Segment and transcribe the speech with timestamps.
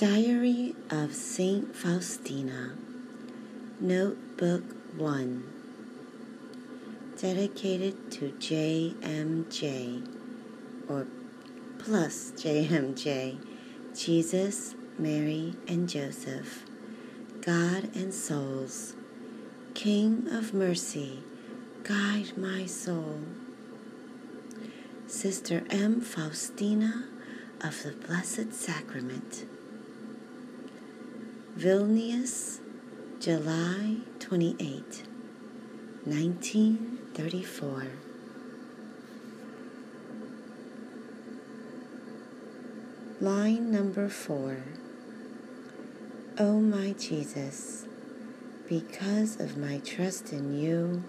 [0.00, 2.74] Diary of Saint Faustina,
[3.80, 4.64] Notebook
[4.96, 5.44] 1,
[7.20, 10.08] dedicated to JMJ,
[10.88, 11.06] or
[11.78, 13.44] plus JMJ,
[13.94, 16.64] Jesus, Mary, and Joseph,
[17.42, 18.94] God and souls,
[19.74, 21.22] King of mercy,
[21.82, 23.20] guide my soul.
[25.06, 26.00] Sister M.
[26.00, 27.04] Faustina
[27.62, 29.44] of the Blessed Sacrament.
[31.60, 32.58] Vilnius,
[33.20, 35.02] July 28,
[36.06, 37.86] 1934.
[43.20, 44.62] Line number four.
[46.38, 47.84] O oh my Jesus,
[48.66, 51.04] because of my trust in you,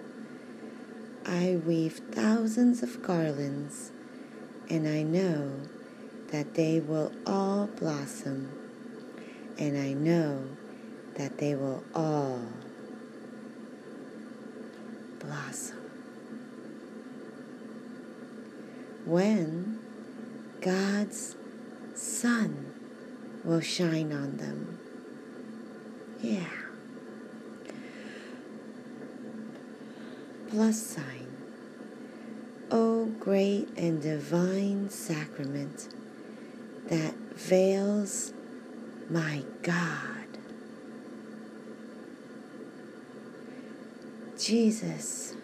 [1.26, 3.94] I weave thousands of garlands,
[4.70, 5.62] and I know
[6.34, 8.61] that they will all blossom,
[9.62, 10.42] and I know
[11.18, 12.42] that they will all
[15.20, 15.78] blossom.
[19.06, 19.78] When
[20.62, 21.36] God's
[21.94, 22.74] sun
[23.44, 24.80] will shine on them.
[26.20, 26.44] Yeah.
[30.50, 31.28] Plus sign.
[32.72, 35.88] O great and divine sacrament
[36.88, 38.34] that veils
[39.12, 40.08] my God.
[44.40, 45.36] Jesus,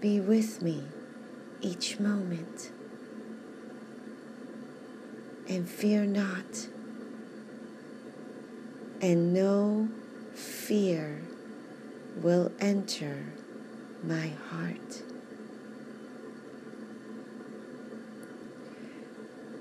[0.00, 0.84] be with me
[1.60, 2.70] each moment
[5.48, 6.68] and fear not,
[9.02, 9.88] and no
[10.32, 11.22] fear
[12.22, 13.24] will enter
[14.04, 15.02] my heart.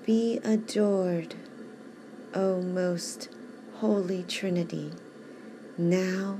[0.06, 1.34] Be adored,
[2.36, 3.30] O most
[3.78, 4.92] holy Trinity,
[5.78, 6.38] now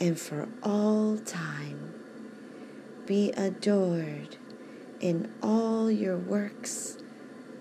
[0.00, 1.94] and for all time.
[3.06, 4.36] Be adored
[5.00, 6.98] in all your works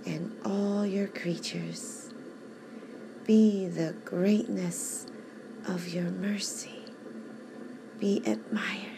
[0.06, 2.12] and all your creatures.
[3.26, 5.06] Be the greatness
[5.68, 6.86] of your mercy.
[8.00, 8.93] Be admired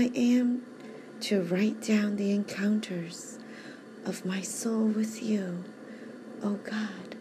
[0.00, 0.62] I am
[1.20, 3.38] to write down the encounters
[4.06, 5.62] of my soul with you,
[6.42, 7.16] O oh God,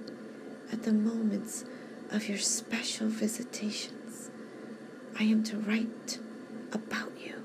[0.72, 1.66] at the moments
[2.10, 4.32] of your special visitations.
[5.20, 6.20] I am to write
[6.72, 7.44] about you,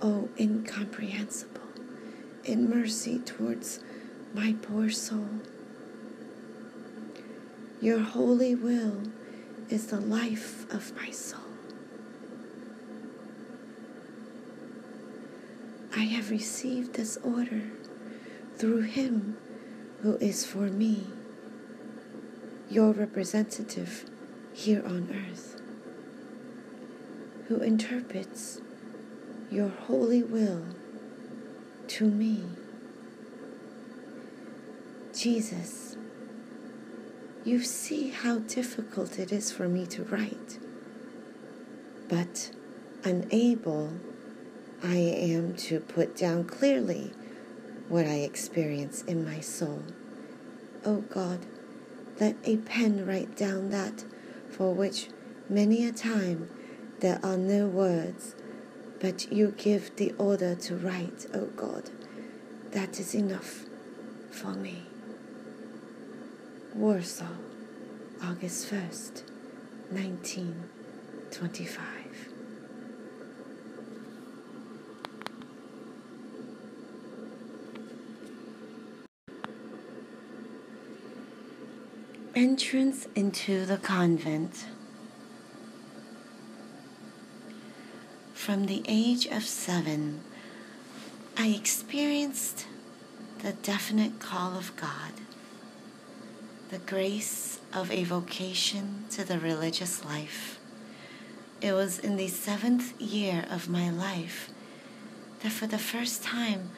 [0.00, 1.68] O oh incomprehensible,
[2.44, 3.80] in mercy towards
[4.32, 5.28] my poor soul.
[7.82, 9.02] Your holy will
[9.68, 11.53] is the life of my soul.
[15.96, 17.62] I have received this order
[18.56, 19.36] through Him
[20.02, 21.06] who is for me,
[22.68, 24.04] your representative
[24.52, 25.60] here on earth,
[27.46, 28.60] who interprets
[29.50, 30.64] your holy will
[31.86, 32.42] to me.
[35.14, 35.96] Jesus,
[37.44, 40.58] you see how difficult it is for me to write,
[42.08, 42.50] but
[43.04, 43.92] unable
[44.84, 47.10] I am to put down clearly
[47.88, 49.82] what I experience in my soul.
[50.84, 51.46] O oh God,
[52.20, 54.04] let a pen write down that
[54.50, 55.08] for which
[55.48, 56.50] many a time
[57.00, 58.34] there are no words,
[59.00, 61.88] but you give the order to write, O oh God.
[62.72, 63.64] That is enough
[64.30, 64.82] for me.
[66.74, 67.38] Warsaw,
[68.22, 69.22] August 1st,
[69.90, 72.03] 1925.
[82.36, 84.66] Entrance into the convent.
[88.32, 90.20] From the age of seven,
[91.36, 92.66] I experienced
[93.38, 95.12] the definite call of God,
[96.70, 100.58] the grace of a vocation to the religious life.
[101.60, 104.50] It was in the seventh year of my life
[105.40, 106.70] that for the first time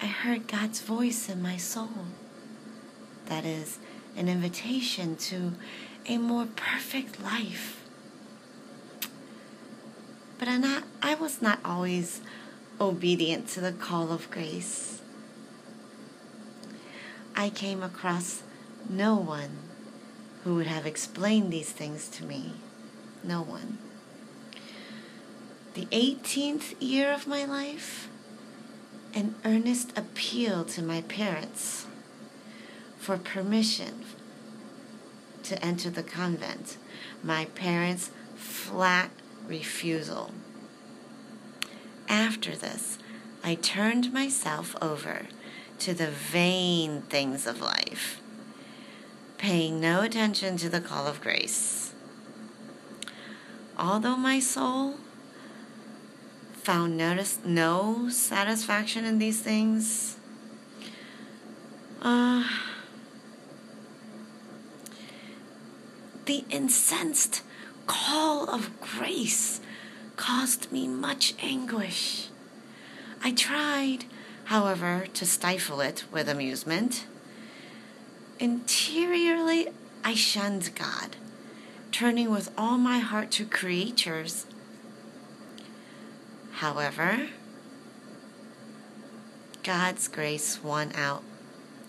[0.00, 2.06] I heard God's voice in my soul.
[3.26, 3.78] That is,
[4.16, 5.52] an invitation to
[6.06, 7.82] a more perfect life.
[10.38, 12.20] But I, not, I was not always
[12.80, 15.00] obedient to the call of grace.
[17.36, 18.42] I came across
[18.88, 19.58] no one
[20.44, 22.54] who would have explained these things to me.
[23.22, 23.78] No one.
[25.74, 28.08] the 18th year of my life,
[29.14, 31.86] an earnest appeal to my parents
[32.98, 34.01] for permission
[35.44, 36.76] to enter the convent.
[37.22, 39.10] My parents' flat
[39.46, 40.32] refusal.
[42.08, 42.98] After this,
[43.44, 45.26] I turned myself over
[45.80, 48.20] to the vain things of life,
[49.38, 51.92] paying no attention to the call of grace.
[53.78, 54.96] Although my soul
[56.52, 60.16] found notice, no satisfaction in these things,
[62.00, 62.44] uh,
[66.26, 67.42] the incensed
[67.86, 69.60] call of grace
[70.16, 72.28] caused me much anguish.
[73.22, 74.04] I tried,
[74.44, 77.06] however, to stifle it with amusement.
[78.38, 79.68] Interiorly,
[80.04, 81.16] I shunned God,
[81.90, 84.46] turning with all my heart to creatures.
[86.52, 87.28] However,
[89.62, 91.22] God's grace won out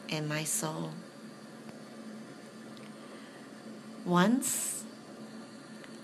[0.08, 0.92] in my soul.
[4.06, 4.84] Once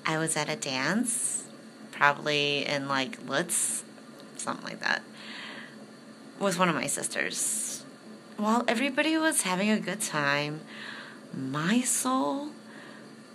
[0.05, 1.43] I was at a dance,
[1.91, 3.83] probably in like Lutz,
[4.37, 5.01] something like that,
[6.39, 7.83] with one of my sisters.
[8.37, 10.61] While everybody was having a good time,
[11.33, 12.51] my soul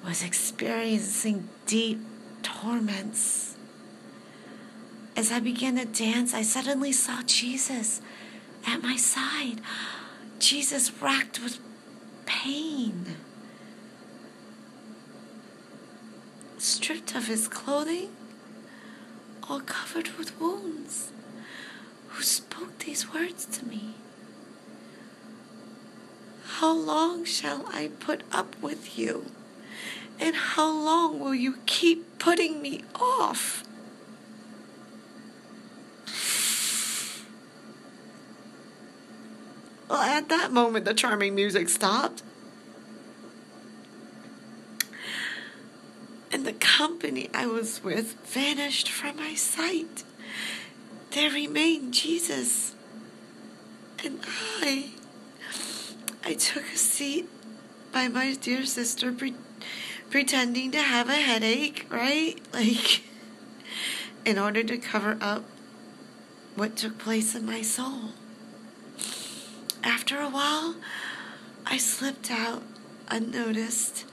[0.02, 2.00] was experiencing deep
[2.42, 3.56] torments.
[5.16, 8.00] As I began to dance, I suddenly saw Jesus
[8.66, 9.60] at my side.
[10.38, 11.58] Jesus racked with
[12.26, 13.16] pain.
[16.64, 18.08] Stripped of his clothing,
[19.48, 21.12] all covered with wounds,
[22.08, 23.94] who spoke these words to me.
[26.46, 29.26] How long shall I put up with you?
[30.18, 33.62] And how long will you keep putting me off?
[39.88, 42.22] Well, at that moment, the charming music stopped.
[46.34, 50.02] And the company I was with vanished from my sight.
[51.12, 52.74] There remained Jesus
[54.04, 54.18] and
[54.60, 54.90] I.
[56.24, 57.28] I took a seat
[57.92, 59.36] by my dear sister, pre-
[60.10, 62.40] pretending to have a headache, right?
[62.52, 63.04] Like,
[64.24, 65.44] in order to cover up
[66.56, 68.10] what took place in my soul.
[69.84, 70.74] After a while,
[71.64, 72.64] I slipped out
[73.08, 74.06] unnoticed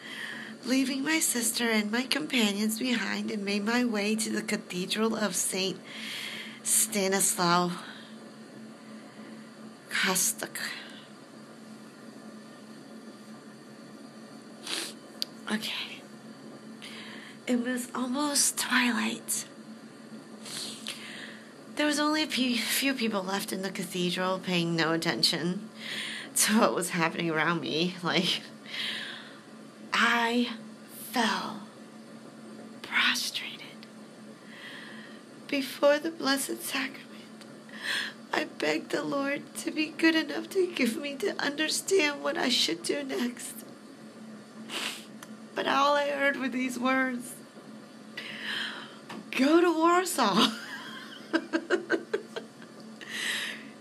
[0.66, 5.36] leaving my sister and my companions behind, and made my way to the Cathedral of
[5.36, 5.80] St.
[6.64, 7.72] Stanislaw
[9.90, 10.62] Kostka.
[15.52, 16.02] Okay.
[17.48, 19.46] It was almost twilight.
[21.76, 25.70] There was only a few people left in the cathedral paying no attention
[26.36, 27.96] to what was happening around me.
[28.04, 28.42] Like,
[29.94, 30.50] I
[31.12, 31.62] fell
[32.82, 33.86] prostrated
[35.48, 37.08] before the Blessed Sacrament.
[38.34, 42.50] I begged the Lord to be good enough to give me to understand what I
[42.50, 43.56] should do next.
[45.54, 47.34] But all I heard were these words
[49.32, 50.52] Go to Warsaw.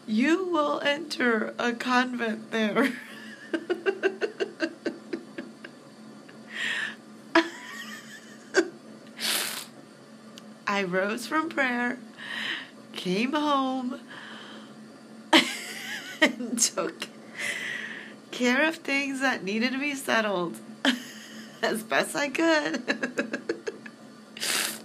[0.06, 2.92] you will enter a convent there.
[10.70, 11.98] I rose from prayer,
[12.92, 13.98] came home,
[16.22, 17.08] and took
[18.30, 20.60] care of things that needed to be settled
[21.62, 22.84] as best I could.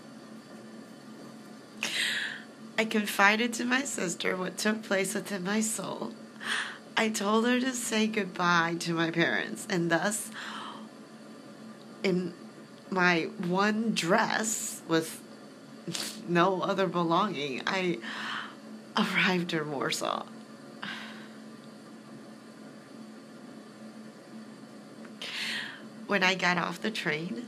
[2.79, 6.13] I confided to my sister what took place within my soul.
[6.97, 10.31] I told her to say goodbye to my parents, and thus,
[12.01, 12.33] in
[12.89, 15.21] my one dress with
[16.27, 17.99] no other belonging, I
[18.97, 20.25] arrived in Warsaw.
[26.07, 27.47] When I got off the train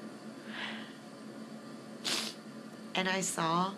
[2.95, 3.73] and I saw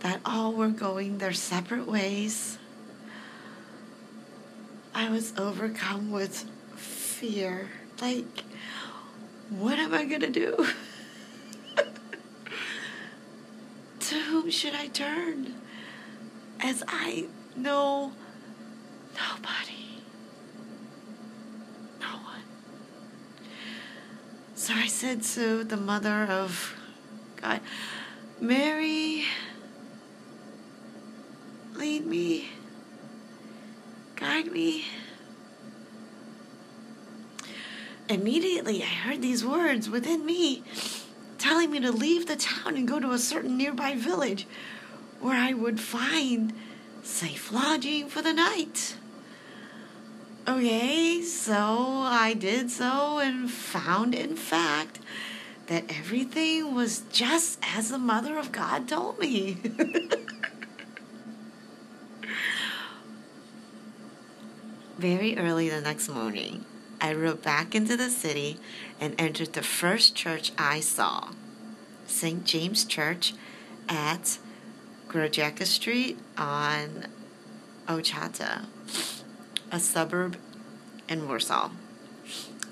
[0.00, 2.58] that all were going their separate ways,
[4.94, 6.44] I was overcome with
[6.76, 7.68] fear.
[8.00, 8.44] Like,
[9.50, 10.66] what am I going to do?
[14.00, 15.54] to whom should I turn?
[16.60, 17.24] As I
[17.56, 18.12] know
[19.14, 20.02] nobody.
[21.98, 22.42] No one.
[24.54, 26.78] So I said to the mother of
[27.40, 27.60] God,
[28.38, 29.24] Mary,
[31.72, 32.50] lead me,
[34.14, 34.84] guide me.
[38.10, 40.62] Immediately, I heard these words within me
[41.44, 44.46] telling me to leave the town and go to a certain nearby village
[45.20, 46.54] where I would find
[47.02, 48.96] safe lodging for the night.
[50.48, 55.00] Okay, so I did so and found, in fact,
[55.66, 59.58] that everything was just as the Mother of God told me.
[64.96, 66.64] Very early the next morning,
[67.04, 68.56] I rode back into the city
[68.98, 71.32] and entered the first church I saw
[72.06, 72.46] St.
[72.46, 73.34] James Church
[73.90, 74.38] at
[75.08, 77.08] Grojecka Street on
[77.86, 78.64] Ochota
[79.70, 80.38] a suburb
[81.06, 81.72] in Warsaw.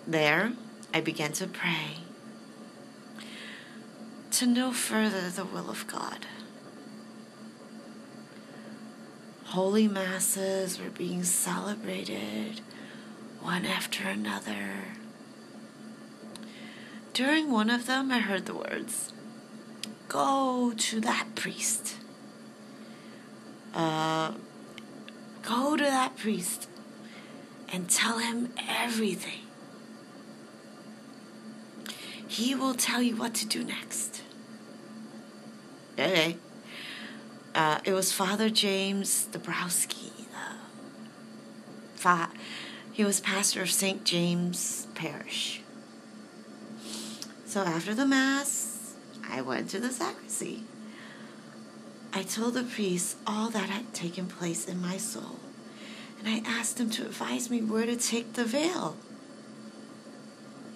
[0.06, 0.52] There,
[0.94, 1.98] I began to pray
[4.30, 6.24] to know further the will of God.
[9.44, 12.62] Holy Masses were being celebrated
[13.42, 14.84] one after another.
[17.12, 19.12] During one of them, I heard the words,
[20.08, 21.96] Go to that priest.
[23.74, 24.32] Uh,
[25.42, 26.68] go to that priest
[27.72, 29.40] and tell him everything.
[32.28, 34.22] He will tell you what to do next.
[35.94, 36.36] Okay.
[37.54, 40.10] Uh, it was Father James Dabrowski.
[40.34, 40.54] Uh,
[41.94, 42.30] fa-
[42.92, 44.04] he was pastor of St.
[44.04, 45.62] James Parish.
[47.46, 48.94] So after the Mass,
[49.28, 50.64] I went to the sacristy.
[52.12, 55.40] I told the priest all that had taken place in my soul
[56.24, 58.96] and I asked him to advise me where to take the veil.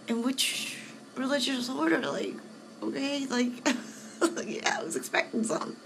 [0.09, 0.79] In which
[1.15, 2.35] religious order, like,
[2.83, 3.53] okay, like,
[4.47, 5.77] yeah, I was expecting some.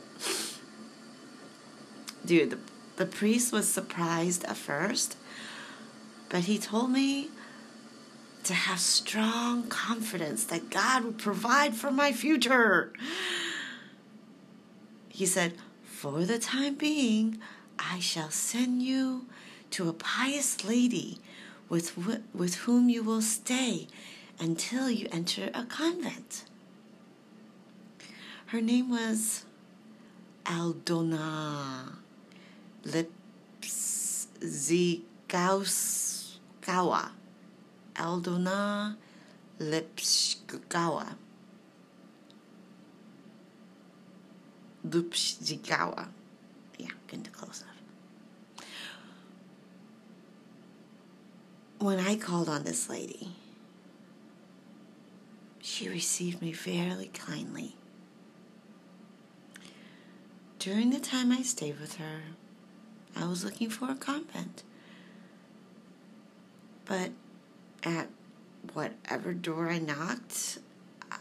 [2.25, 2.59] Dude, the,
[2.97, 5.17] the priest was surprised at first,
[6.31, 7.29] but he told me
[8.45, 12.93] to have strong confidence that God would provide for my future.
[15.09, 17.39] He said, For the time being,
[17.79, 19.27] I shall send you
[19.73, 21.19] to a pious lady
[21.69, 21.97] with,
[22.33, 23.89] with whom you will stay
[24.39, 26.45] until you enter a convent.
[28.47, 29.45] Her name was
[30.47, 31.97] Aldona
[36.61, 37.11] Lipzigauskawa.
[37.97, 38.97] Aldona
[39.61, 41.15] Lipzgawa.
[44.87, 46.09] Lipzgawa.
[46.79, 47.81] Yeah, getting close enough.
[51.81, 53.31] when I called on this lady,
[55.63, 57.75] she received me fairly kindly.
[60.59, 62.21] During the time I stayed with her,
[63.17, 64.63] I was looking for a convent.
[66.91, 67.13] But
[67.85, 68.09] at
[68.73, 70.59] whatever door I knocked,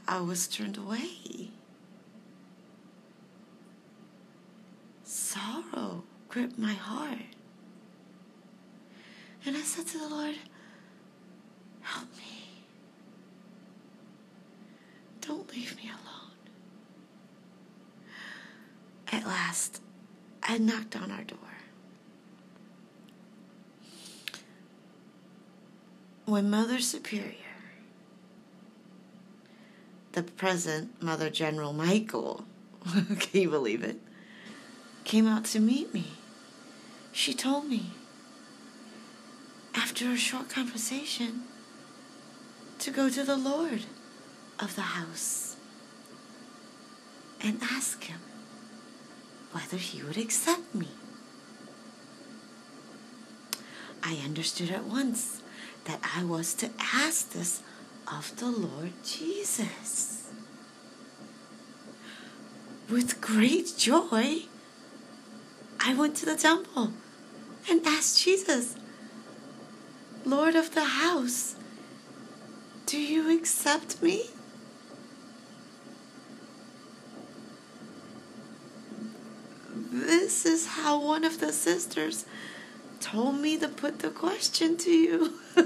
[0.07, 1.51] I was turned away.
[5.03, 7.19] Sorrow gripped my heart.
[9.45, 10.37] And I said to the Lord,
[11.81, 12.63] Help me.
[15.21, 16.31] Don't leave me alone.
[19.11, 19.83] At last,
[20.41, 21.48] I knocked on our door.
[26.29, 27.33] When Mother Superior,
[30.11, 32.43] the present Mother General Michael,
[33.19, 33.99] can you believe it,
[35.05, 36.05] came out to meet me,
[37.11, 37.93] she told me,
[39.73, 41.45] after a short conversation,
[42.77, 43.85] to go to the Lord
[44.59, 45.55] of the house
[47.41, 48.19] and ask him
[49.51, 50.89] whether he would accept me.
[54.03, 55.38] I understood at once
[55.89, 57.63] that I was to ask this
[58.07, 60.29] of the Lord Jesus.
[62.87, 64.43] With great joy,
[65.79, 66.91] I went to the temple
[67.67, 68.75] and asked Jesus,
[70.25, 71.55] Lord of the house,
[72.85, 74.25] do you accept me?
[79.91, 82.25] This is how one of the sisters
[82.99, 85.39] told me to put the question to you.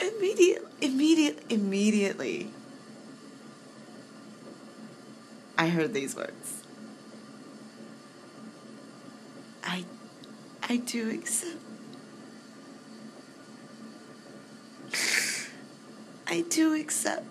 [0.00, 2.50] immediate, immediate, immediately,
[5.58, 6.62] I heard these words.
[9.64, 9.84] I,
[10.68, 11.56] I do accept
[16.28, 17.24] I do accept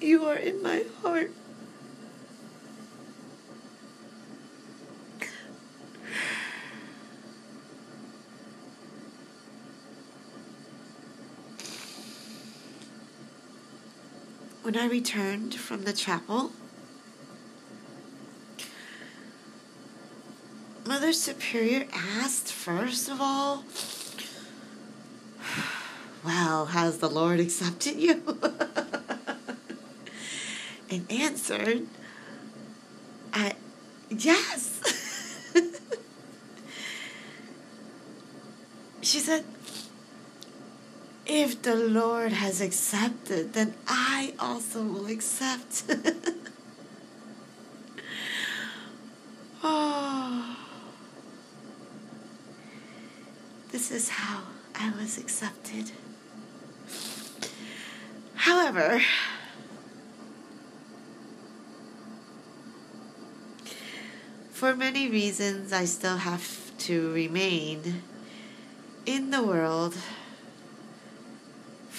[0.00, 1.32] You are in my heart.
[14.66, 16.50] When I returned from the chapel,
[20.84, 23.62] Mother Superior asked, first of all,
[26.24, 28.24] Well, has the Lord accepted you?
[30.90, 31.86] and answered,
[33.32, 33.52] I,
[34.10, 34.80] Yes.
[39.00, 39.44] she said,
[41.26, 43.74] if the Lord has accepted, then
[44.08, 45.82] I also will accept.
[49.64, 50.56] oh,
[53.72, 54.42] this is how
[54.76, 55.90] I was accepted.
[58.36, 59.02] However,
[64.52, 68.04] for many reasons, I still have to remain
[69.04, 69.96] in the world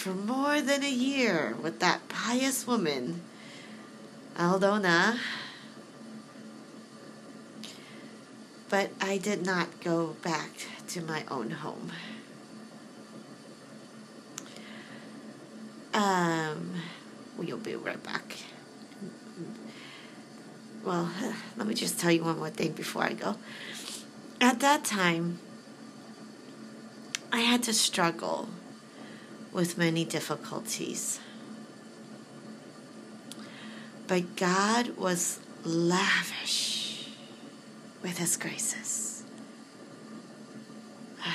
[0.08, 3.20] for more than a year with that pious woman,
[4.38, 5.20] Aldona.
[8.70, 10.52] But I did not go back
[10.90, 11.92] to my own home.
[15.94, 16.76] Um,
[17.38, 18.38] we'll be right back.
[20.86, 21.12] Well,
[21.58, 23.36] let me just tell you one more thing before I go.
[24.40, 25.40] At that time,
[27.30, 28.48] I had to struggle
[29.58, 31.20] with many difficulties.
[34.06, 37.10] But God was lavish
[38.04, 39.24] with His graces.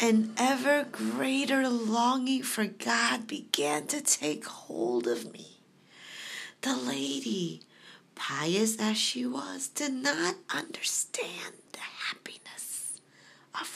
[0.00, 5.56] An ever greater longing for God began to take hold of me.
[6.60, 7.62] The lady,
[8.14, 13.00] pious as she was, did not understand the happiness
[13.60, 13.66] of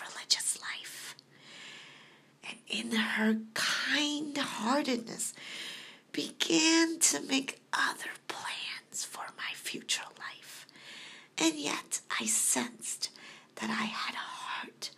[2.70, 5.34] in her kind heartedness,
[6.12, 10.66] began to make other plans for my future life.
[11.38, 13.10] And yet I sensed
[13.56, 14.90] that I had a heart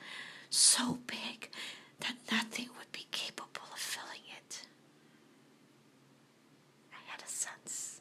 [0.50, 1.50] so big
[2.00, 4.62] that nothing would be capable of filling it.
[6.92, 8.00] I had a sense.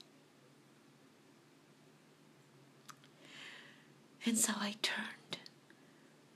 [4.25, 5.38] And so I turned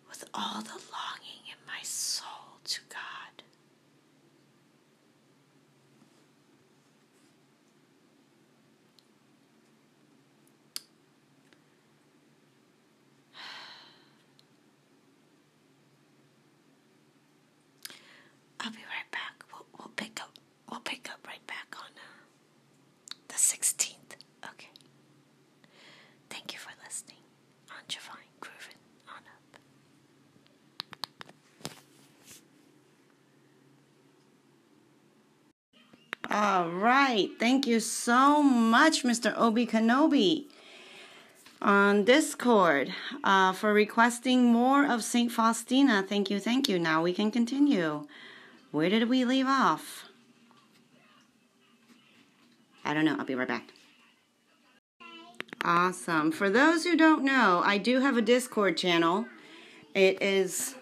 [0.10, 3.44] with all the longing in my soul to God.
[18.60, 19.44] I'll be right back.
[19.52, 20.32] We'll, we'll pick up.
[20.72, 22.26] We'll pick up right back on uh,
[23.28, 24.16] the 16th.
[24.44, 24.70] Okay.
[26.30, 27.18] Thank you for listening.
[27.70, 29.60] On Javine Groovin on up.
[36.38, 37.30] All right.
[37.40, 39.34] Thank you so much, Mr.
[39.38, 40.48] Obi Kenobi
[41.62, 42.94] on Discord
[43.24, 45.32] uh, for requesting more of St.
[45.32, 46.04] Faustina.
[46.04, 46.78] Thank you, thank you.
[46.78, 48.06] Now we can continue.
[48.72, 50.10] Where did we leave off?
[52.84, 53.16] I don't know.
[53.18, 53.72] I'll be right back.
[55.64, 56.34] Awesome.
[56.34, 59.26] For those who don't know, I do have a Discord channel.
[59.94, 60.76] It is,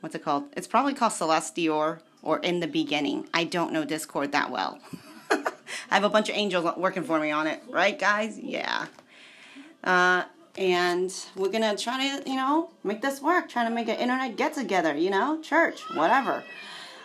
[0.00, 0.46] what's it called?
[0.56, 3.28] It's probably called Celestior or In the Beginning.
[3.32, 4.78] I don't know Discord that well.
[5.30, 8.38] I have a bunch of angels working for me on it, right, guys?
[8.38, 8.86] Yeah.
[9.82, 10.24] Uh,
[10.56, 13.48] and we're gonna try to, you know, make this work.
[13.48, 16.42] Trying to make an internet get together, you know, church, whatever.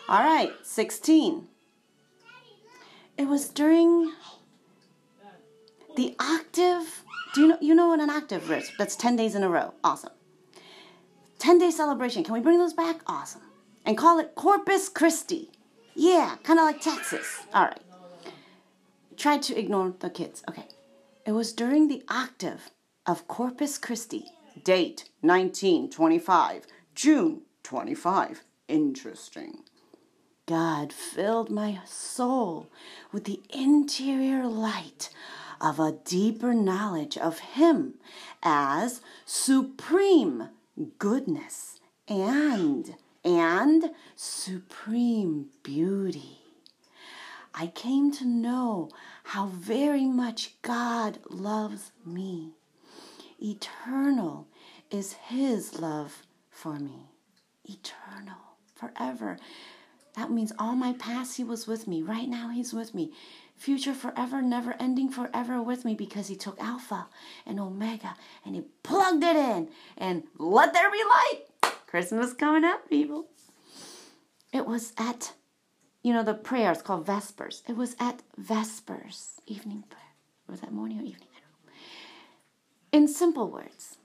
[0.09, 1.47] All right, 16.
[3.17, 4.11] It was during
[5.95, 7.03] the octave.
[7.33, 8.71] Do you know you know what an octave is?
[8.77, 9.73] That's 10 days in a row.
[9.83, 10.11] Awesome.
[11.39, 12.23] 10 day celebration.
[12.23, 13.01] Can we bring those back?
[13.07, 13.41] Awesome.
[13.85, 15.51] And call it Corpus Christi.
[15.93, 17.43] Yeah, kind of like Texas.
[17.53, 17.81] All right.
[19.15, 20.43] Try to ignore the kids.
[20.49, 20.65] Okay.
[21.25, 22.71] It was during the octave
[23.05, 24.25] of Corpus Christi,
[24.63, 28.41] date 1925, June 25.
[28.67, 29.59] Interesting.
[30.47, 32.67] God filled my soul
[33.11, 35.09] with the interior light
[35.59, 37.95] of a deeper knowledge of Him
[38.43, 40.49] as supreme
[40.99, 42.95] goodness and
[43.25, 46.39] and supreme beauty.
[47.53, 48.89] I came to know
[49.23, 52.51] how very much God loves me.
[53.41, 54.47] Eternal
[54.91, 57.09] is His love for me.
[57.63, 58.37] Eternal,
[58.75, 59.37] forever.
[60.15, 62.03] That means all my past, He was with me.
[62.03, 63.11] Right now, He's with me.
[63.55, 67.07] Future forever, never ending forever with me because He took Alpha
[67.45, 71.43] and Omega and He plugged it in and let there be light.
[71.95, 73.27] Christmas coming up, people.
[74.51, 75.31] It was at,
[76.03, 77.63] you know, the prayer is called Vespers.
[77.69, 80.11] It was at Vespers, evening prayer.
[80.49, 81.29] Was that morning or evening?
[81.33, 81.73] I don't know.
[82.91, 83.95] In simple words,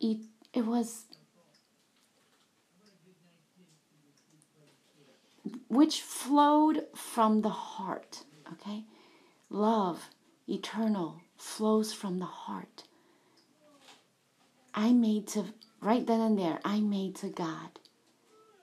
[0.00, 0.18] it,
[0.54, 1.06] it was
[5.68, 8.22] which flowed from the heart.
[8.52, 8.84] Okay?
[9.50, 10.10] Love,
[10.46, 12.84] eternal, flows from the heart.
[14.74, 15.44] I made to,
[15.82, 17.78] right then and there, I made to God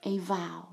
[0.02, 0.68] a vow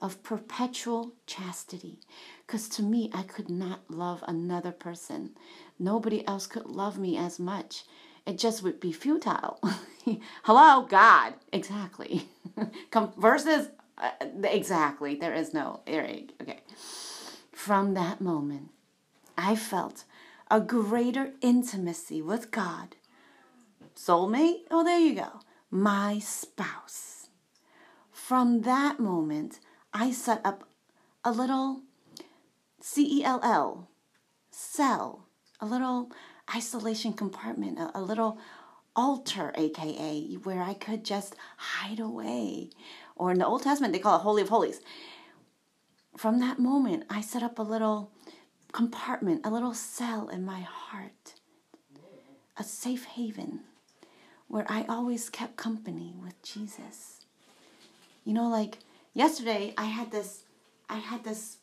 [0.00, 1.98] of perpetual chastity.
[2.46, 5.30] Because to me, I could not love another person.
[5.78, 7.84] Nobody else could love me as much.
[8.26, 9.60] It just would be futile.
[10.44, 11.34] Hello, God.
[11.52, 12.28] Exactly.
[12.90, 14.10] Come versus uh,
[14.44, 15.16] exactly.
[15.16, 16.60] There is no okay.
[17.52, 18.70] From that moment,
[19.36, 20.04] I felt
[20.50, 22.96] a greater intimacy with God.
[23.96, 24.60] Soulmate?
[24.70, 25.40] Oh, there you go.
[25.70, 27.28] My spouse.
[28.10, 29.60] From that moment,
[29.92, 30.64] I set up
[31.24, 31.82] a little
[32.80, 33.90] C E L L
[34.50, 35.26] cell,
[35.60, 36.10] a little
[36.54, 38.38] isolation compartment, a, a little
[38.96, 42.70] altar, aka, where I could just hide away.
[43.14, 44.80] Or in the Old Testament, they call it Holy of Holies.
[46.16, 48.10] From that moment, I set up a little
[48.72, 51.34] compartment, a little cell in my heart,
[52.56, 53.60] a safe haven
[54.48, 57.20] where I always kept company with Jesus.
[58.24, 58.78] You know, like
[59.14, 60.44] yesterday, I had this,
[60.88, 61.58] I had this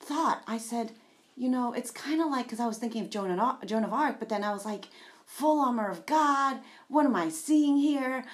[0.00, 0.42] thought.
[0.46, 0.92] I said,
[1.36, 3.92] you know, it's kind of like because I was thinking of Joan, and, Joan of
[3.92, 4.86] Arc, but then I was like,
[5.26, 6.58] full armor of God.
[6.88, 8.24] What am I seeing here?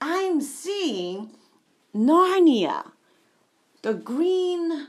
[0.00, 1.30] I'm seeing
[1.94, 2.90] Narnia,
[3.82, 4.88] the green,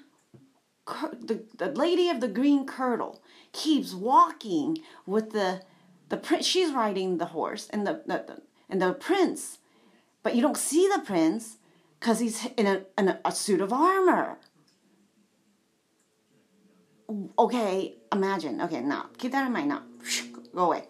[0.87, 3.19] the, the lady of the green kirtle
[3.51, 5.61] keeps walking with the
[6.13, 6.45] the prince.
[6.45, 9.57] She's riding the horse and the, the, the and the prince,
[10.21, 11.57] but you don't see the prince
[11.99, 14.37] because he's in a, in a, suit of armor.
[17.39, 18.61] Okay, imagine.
[18.61, 19.69] Okay, now keep that in mind.
[19.69, 19.81] Now
[20.53, 20.83] go away.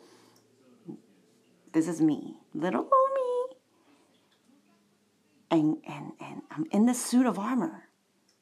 [1.71, 3.55] This is me, little me.
[5.51, 7.83] And and and I'm in this suit of armor.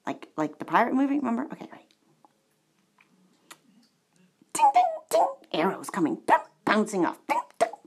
[0.08, 1.44] Like like the pirate movie, remember?
[1.54, 1.86] Okay, right.
[4.54, 6.17] Ding ding ding arrows coming,
[6.71, 7.17] bouncing off.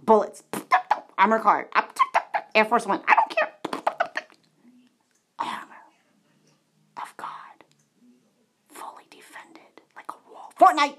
[0.04, 0.42] Bullets.
[1.16, 1.68] Armor card.
[2.54, 3.00] Air Force One.
[3.08, 3.52] I don't care.
[5.38, 5.82] Armor
[7.02, 7.64] of God.
[8.68, 10.52] Fully defended like a wall.
[10.60, 10.98] Fortnite!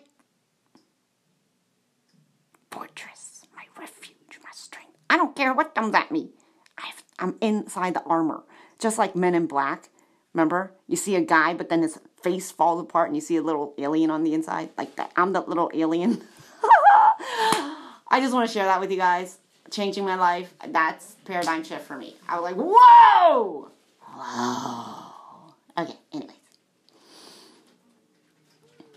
[2.71, 3.43] Fortress.
[3.55, 4.39] My refuge.
[4.43, 4.97] My strength.
[5.07, 6.31] I don't care what comes at me.
[6.79, 8.43] i am inside the armor,
[8.79, 9.89] just like Men in Black.
[10.33, 13.43] Remember, you see a guy, but then his face falls apart, and you see a
[13.43, 15.11] little alien on the inside, like that.
[15.15, 16.23] I'm the little alien.
[18.07, 19.39] I just want to share that with you guys.
[19.71, 20.53] Changing my life.
[20.67, 22.15] That's paradigm shift for me.
[22.29, 23.71] I was like, whoa,
[24.15, 25.53] whoa.
[25.77, 25.95] Okay.
[26.13, 26.35] Anyways,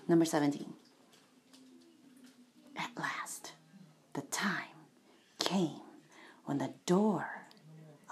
[0.07, 0.75] number seventeen.
[2.77, 3.53] At last,
[4.13, 4.77] the time
[5.39, 5.81] came
[6.45, 7.27] when the door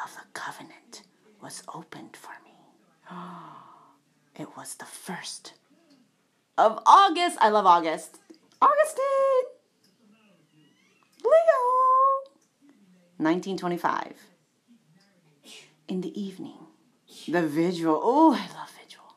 [0.02, 1.02] of the covenant
[1.42, 2.52] was opened for me.
[4.38, 5.54] It was the first
[6.58, 7.38] of August.
[7.40, 8.18] I love August.
[8.60, 9.55] Augustine!
[11.26, 11.62] Leo!
[13.18, 14.14] 1925.
[15.88, 16.58] In the evening,
[17.28, 18.00] the vigil.
[18.02, 19.16] Oh, I love vigil.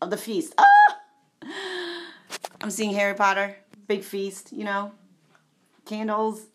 [0.00, 0.54] Of the feast.
[0.58, 0.88] Ah!
[2.60, 3.56] I'm seeing Harry Potter.
[3.86, 4.92] Big feast, you know.
[5.84, 6.46] Candles,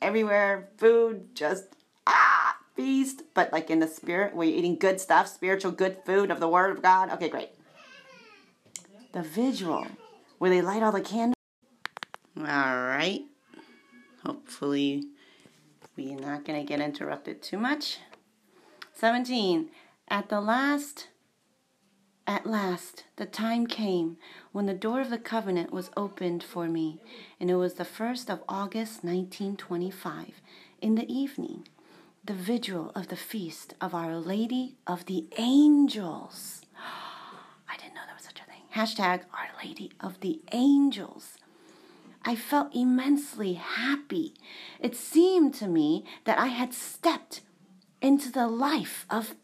[0.00, 1.64] everywhere, food, just
[2.06, 6.30] ah, feast, but like in the spirit where you're eating good stuff, spiritual good food
[6.30, 7.10] of the Word of God.
[7.10, 7.50] Okay, great.
[9.12, 9.86] The vigil
[10.38, 11.34] where they light all the candles.
[12.36, 13.22] All right.
[14.24, 15.04] Hopefully,
[15.96, 17.98] we're not going to get interrupted too much.
[18.94, 19.70] 17.
[20.08, 21.08] At the last
[22.28, 24.18] at last, the time came
[24.52, 27.00] when the door of the covenant was opened for me,
[27.40, 30.42] and it was the first of August 1925,
[30.82, 31.66] in the evening,
[32.22, 36.60] the vigil of the feast of Our Lady of the Angels.
[37.66, 38.60] I didn't know there was such a thing.
[38.74, 41.38] Hashtag Our Lady of the Angels.
[42.28, 44.34] I felt immensely happy.
[44.80, 47.40] It seemed to me that I had stepped
[48.02, 49.34] into the life of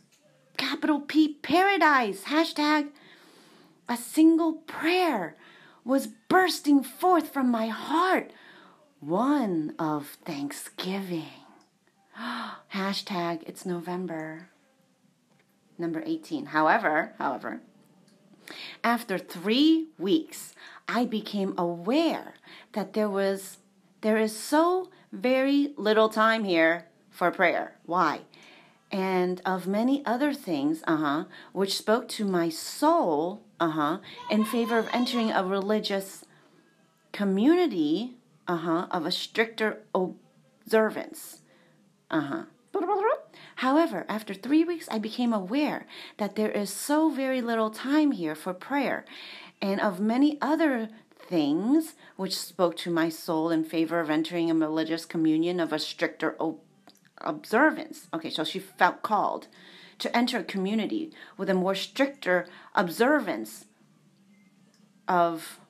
[0.58, 2.24] capital P paradise.
[2.24, 2.90] Hashtag
[3.88, 5.34] a single prayer
[5.82, 8.34] was bursting forth from my heart.
[9.00, 11.40] One of thanksgiving.
[12.74, 14.50] Hashtag it's November.
[15.78, 16.46] Number 18.
[16.46, 17.62] However, however,
[18.82, 20.54] after three weeks,
[20.86, 22.34] I became aware
[22.74, 23.58] that there was
[24.02, 27.76] there is so very little time here for prayer.
[27.86, 28.20] Why?
[28.92, 33.98] And of many other things, uh-huh, which spoke to my soul, uh-huh,
[34.30, 36.24] in favor of entering a religious
[37.12, 41.40] community, uh-huh, of a stricter observance.
[42.10, 42.44] Uh-huh.
[43.56, 45.86] However, after three weeks, I became aware
[46.18, 49.04] that there is so very little time here for prayer,
[49.62, 50.88] and of many other
[51.26, 55.78] things which spoke to my soul in favor of entering a religious communion of a
[55.78, 56.36] stricter
[57.18, 58.08] observance.
[58.12, 59.48] Okay, so she felt called
[59.98, 63.66] to enter a community with a more stricter observance
[65.08, 65.60] of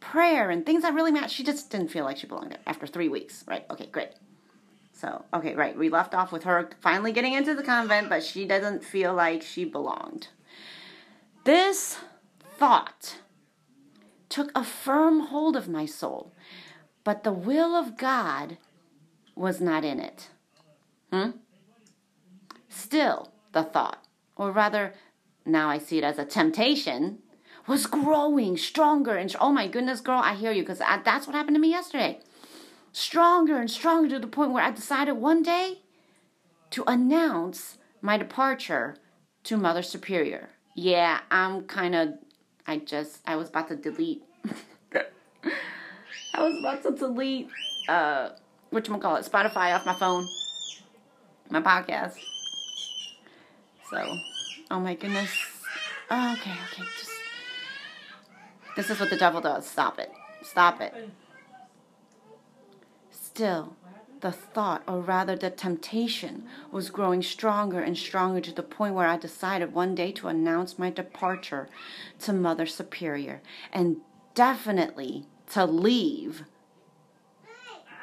[0.00, 1.28] prayer and things that really matter.
[1.28, 3.64] She just didn't feel like she belonged there after three weeks, right?
[3.70, 4.10] Okay, great.
[4.92, 5.76] So, okay, right.
[5.76, 9.42] We left off with her finally getting into the convent, but she doesn't feel like
[9.42, 10.28] she belonged.
[11.44, 11.98] This
[12.58, 13.16] thought
[14.30, 16.32] took a firm hold of my soul,
[17.04, 18.56] but the will of God
[19.36, 20.30] was not in it.
[21.12, 21.30] Hmm?
[22.68, 24.02] Still, the thought,
[24.36, 24.94] or rather,
[25.44, 27.18] now I see it as a temptation,
[27.66, 31.56] was growing stronger and oh my goodness, girl, I hear you because that's what happened
[31.56, 32.20] to me yesterday
[32.92, 35.78] stronger and stronger to the point where I decided one day
[36.70, 38.96] to announce my departure
[39.44, 40.50] to Mother Superior.
[40.74, 42.14] Yeah, I'm kind of,
[42.70, 44.22] I just, I was about to delete.
[44.94, 47.48] I was about to delete,
[47.88, 48.28] uh,
[48.70, 50.24] what you call it, Spotify off my phone,
[51.50, 52.14] my podcast.
[53.90, 54.16] So,
[54.70, 55.32] oh my goodness.
[56.12, 57.10] Oh, okay, okay, just,
[58.76, 59.66] this is what the devil does.
[59.66, 60.12] Stop it.
[60.44, 60.94] Stop it.
[63.10, 63.74] Still,
[64.20, 69.06] the thought, or rather the temptation, was growing stronger and stronger to the point where
[69.06, 71.68] I decided one day to announce my departure
[72.20, 73.40] to Mother Superior
[73.72, 73.98] and
[74.34, 76.44] definitely to leave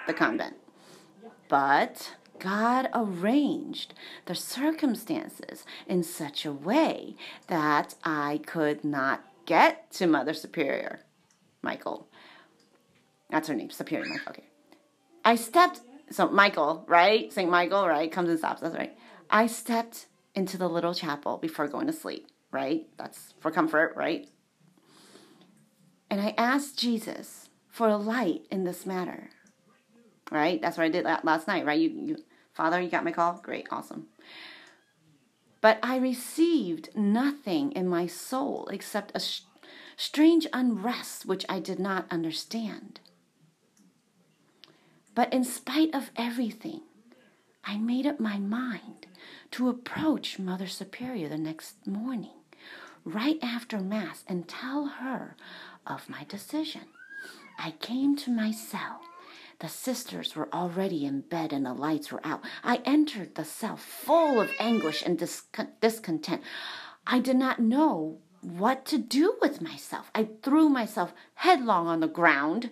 [0.08, 0.56] the convent.
[1.48, 3.94] But God arranged
[4.26, 7.16] the circumstances in such a way
[7.48, 11.00] that I could not get to Mother Superior,
[11.62, 12.08] Michael.
[13.30, 14.30] That's her name, Superior Michael.
[14.30, 14.44] Okay.
[15.26, 17.32] I stepped, so Michael, right?
[17.32, 17.50] St.
[17.50, 18.12] Michael, right?
[18.12, 18.98] Comes and stops us, right?
[19.30, 22.88] I stepped into the little chapel before going to sleep, right?
[22.98, 24.28] That's for comfort, right?
[26.10, 29.30] And I asked Jesus for a light in this matter,
[30.32, 30.62] right?
[30.62, 31.80] That's what I did last night, right?
[31.80, 32.18] You, you,
[32.54, 33.40] Father, you got my call?
[33.44, 34.08] Great, awesome.
[35.60, 39.22] But I received nothing in my soul except a
[39.98, 43.00] strange unrest which I did not understand.
[45.18, 46.82] But in spite of everything,
[47.66, 49.08] I made up my mind
[49.50, 52.36] to approach Mother Superior the next morning,
[53.04, 55.36] right after Mass, and tell her
[55.88, 56.84] of my decision.
[57.58, 59.02] I came to my cell.
[59.58, 62.44] The sisters were already in bed and the lights were out.
[62.64, 65.18] I entered the cell full of anguish and
[65.82, 66.44] discontent.
[67.08, 70.12] I did not know what to do with myself.
[70.14, 72.70] I threw myself headlong on the ground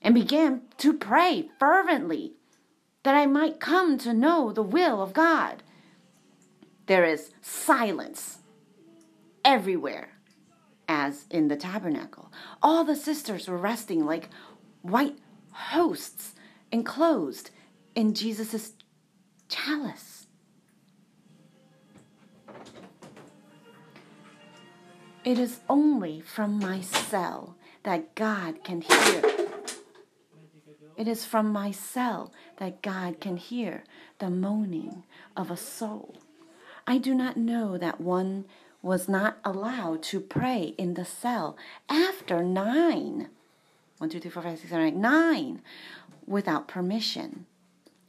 [0.00, 2.34] and began to pray fervently
[3.02, 5.62] that I might come to know the will of God.
[6.86, 8.38] There is silence
[9.44, 10.10] everywhere,
[10.88, 12.32] as in the tabernacle.
[12.62, 14.28] All the sisters were resting like
[14.82, 15.18] white
[15.52, 16.34] hosts
[16.70, 17.50] enclosed
[17.94, 18.72] in Jesus'
[19.48, 20.26] chalice.
[25.24, 29.47] It is only from my cell that God can hear
[30.98, 33.84] it is from my cell that God can hear
[34.18, 35.04] the moaning
[35.36, 36.16] of a soul.
[36.88, 38.46] I do not know that one
[38.82, 41.56] was not allowed to pray in the cell
[41.88, 43.28] after nine.
[43.98, 45.62] One, two, three, four, five, six, seven, eight, nine
[46.26, 47.46] without permission.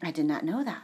[0.01, 0.81] I did not know that.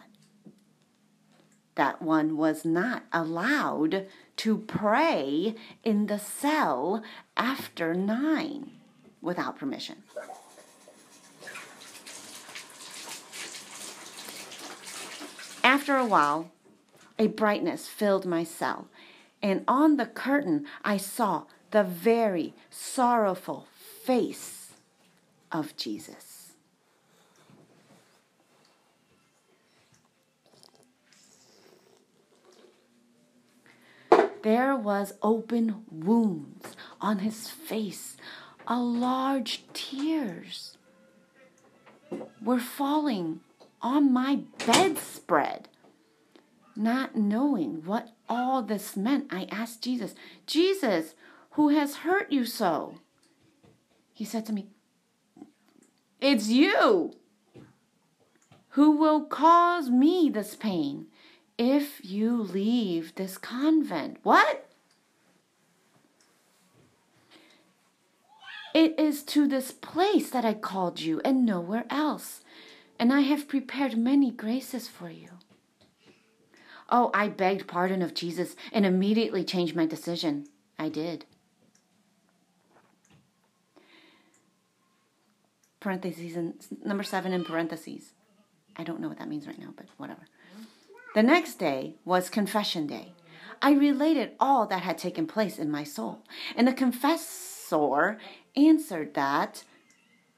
[1.74, 4.06] That one was not allowed
[4.38, 7.04] to pray in the cell
[7.36, 8.72] after nine
[9.22, 10.04] without permission.
[15.76, 16.52] After a while,
[17.20, 18.88] a brightness filled my cell,
[19.42, 23.68] and on the curtain I saw the very sorrowful
[24.06, 24.72] face
[25.52, 26.54] of Jesus.
[34.44, 38.16] There was open wounds on his face,
[38.66, 40.78] a large tears
[42.42, 43.42] were falling
[43.86, 45.70] on my bedspread,
[46.76, 50.16] not knowing what all this meant, I asked Jesus,
[50.48, 51.14] Jesus,
[51.52, 52.96] who has hurt you so?
[54.12, 54.70] He said to me,
[56.20, 57.14] It's you
[58.70, 61.06] who will cause me this pain
[61.56, 64.18] if you leave this convent.
[64.24, 64.68] What?
[68.74, 72.42] It is to this place that I called you and nowhere else.
[73.00, 75.30] And I have prepared many graces for you.
[76.90, 80.48] Oh, I begged pardon of Jesus and immediately changed my decision.
[80.78, 81.26] I did.
[85.80, 86.54] Parentheses and
[86.84, 88.14] number seven in parentheses.
[88.76, 90.22] I don't know what that means right now, but whatever.
[91.16, 93.14] The next day was confession day.
[93.62, 96.24] I related all that had taken place in my soul,
[96.56, 98.18] and the confessor
[98.56, 99.64] answered that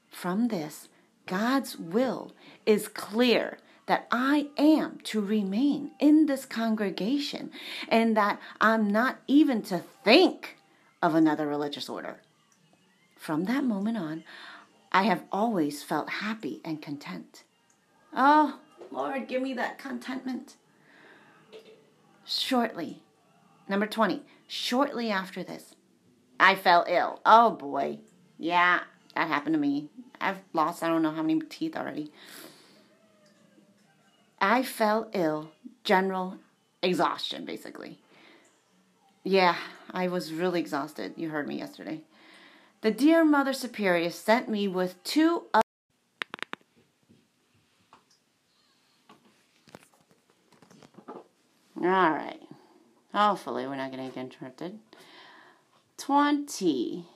[0.08, 0.88] from this,
[1.26, 2.32] God's will
[2.68, 7.50] is clear that I am to remain in this congregation
[7.88, 10.58] and that I'm not even to think
[11.02, 12.20] of another religious order.
[13.16, 14.22] From that moment on,
[14.92, 17.44] I have always felt happy and content.
[18.14, 20.56] Oh, Lord, give me that contentment.
[22.26, 23.02] Shortly,
[23.66, 25.74] number 20, shortly after this,
[26.38, 27.20] I fell ill.
[27.24, 28.00] Oh boy.
[28.36, 28.80] Yeah,
[29.14, 29.88] that happened to me.
[30.20, 32.12] I've lost I don't know how many teeth already.
[34.40, 35.50] I fell ill,
[35.84, 36.36] general
[36.82, 37.98] exhaustion, basically.
[39.24, 39.56] Yeah,
[39.90, 41.14] I was really exhausted.
[41.16, 42.02] You heard me yesterday.
[42.80, 45.44] The dear Mother Superior sent me with two.
[45.52, 45.62] Other
[51.80, 52.40] All right.
[53.14, 54.78] Hopefully, we're not going to get interrupted.
[55.96, 57.06] 20.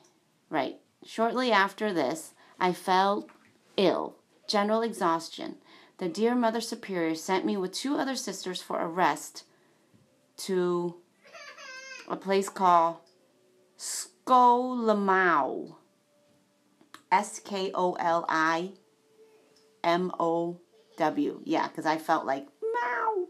[0.51, 0.79] Right.
[1.05, 3.29] Shortly after this, I fell
[3.77, 5.57] ill, general exhaustion
[6.03, 9.45] the dear Mother Superior sent me with two other sisters for a rest
[10.37, 10.97] to
[12.09, 12.97] a place called
[13.79, 15.77] Skolimow.
[17.13, 18.73] S K O L I
[19.85, 20.59] M O
[20.97, 21.41] W.
[21.45, 23.29] Yeah, because I felt like Mow.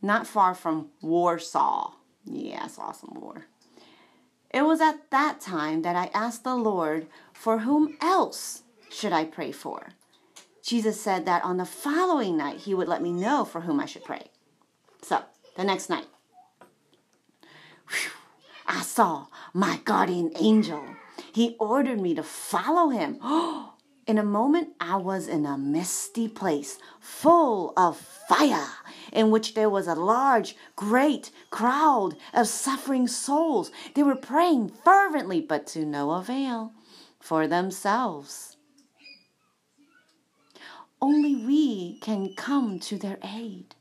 [0.00, 1.92] Not far from Warsaw.
[2.24, 3.44] Yeah, I saw some war.
[4.48, 9.24] It was at that time that I asked the Lord, for whom else should I
[9.24, 9.90] pray for?
[10.66, 13.86] Jesus said that on the following night he would let me know for whom I
[13.86, 14.32] should pray.
[15.00, 15.22] So,
[15.56, 16.06] the next night,
[17.88, 18.10] whew,
[18.66, 20.84] I saw my guardian angel.
[21.32, 23.20] He ordered me to follow him.
[24.08, 28.68] In a moment, I was in a misty place full of fire,
[29.12, 33.72] in which there was a large, great crowd of suffering souls.
[33.94, 36.72] They were praying fervently, but to no avail
[37.18, 38.55] for themselves
[41.00, 43.74] only we can come to their aid.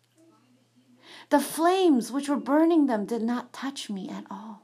[1.30, 4.62] The flames which were burning them did not touch me at all.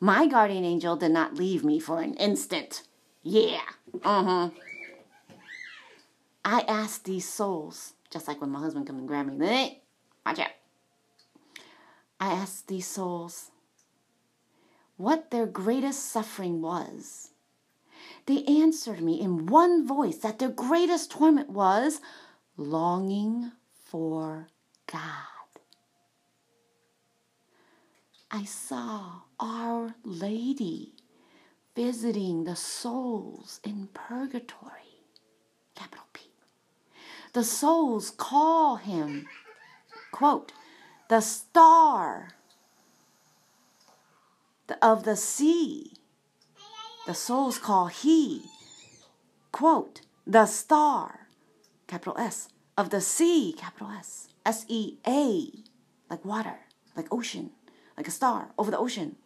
[0.00, 2.82] My guardian angel did not leave me for an instant.
[3.22, 3.62] Yeah,
[4.04, 4.50] uh huh.
[6.44, 9.82] I asked these souls, just like when my husband comes and grab me, hey,
[10.26, 10.50] watch out.
[12.20, 13.50] I asked these souls
[14.96, 17.30] what their greatest suffering was
[18.26, 22.00] they answered me in one voice that their greatest torment was
[22.56, 23.52] longing
[23.84, 24.48] for
[24.86, 25.00] God.
[28.30, 30.92] I saw Our Lady
[31.76, 35.02] visiting the souls in purgatory,
[35.74, 36.30] capital P.
[37.32, 39.28] The souls call him,
[40.12, 40.52] quote,
[41.08, 42.30] the star
[44.80, 45.93] of the sea
[47.06, 48.42] the souls call he,
[49.52, 51.28] quote, the star,
[51.86, 55.50] capital S, of the sea, capital S, S E A,
[56.10, 56.58] like water,
[56.96, 57.50] like ocean,
[57.96, 59.16] like a star over the ocean.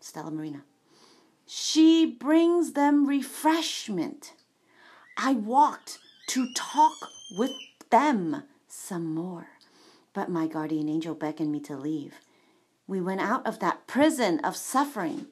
[0.00, 0.62] Stella Marina.
[1.46, 4.34] She brings them refreshment.
[5.16, 6.96] I walked to talk
[7.36, 7.52] with
[7.90, 9.48] them some more,
[10.12, 12.14] but my guardian angel beckoned me to leave
[12.86, 15.26] we went out of that prison of suffering,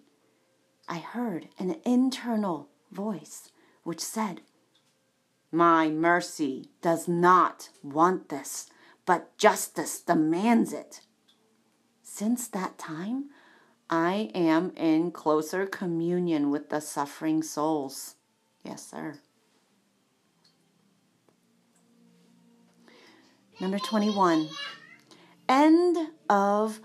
[0.88, 3.50] I heard an internal voice
[3.82, 4.40] which said,
[5.52, 8.68] My mercy does not want this,
[9.06, 11.00] but justice demands it.
[12.02, 13.30] Since that time,
[13.88, 18.16] I am in closer communion with the suffering souls.
[18.64, 19.18] Yes, sir.
[23.60, 24.48] Number 21.
[25.48, 25.96] End
[26.28, 26.80] of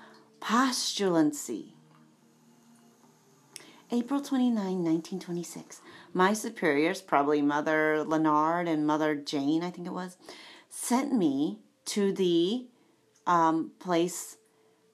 [0.45, 1.73] postulancy.
[3.91, 5.81] April 29, 1926.
[6.13, 10.17] My superiors, probably Mother Leonard and Mother Jane, I think it was,
[10.69, 12.67] sent me to the
[13.25, 14.37] um, place,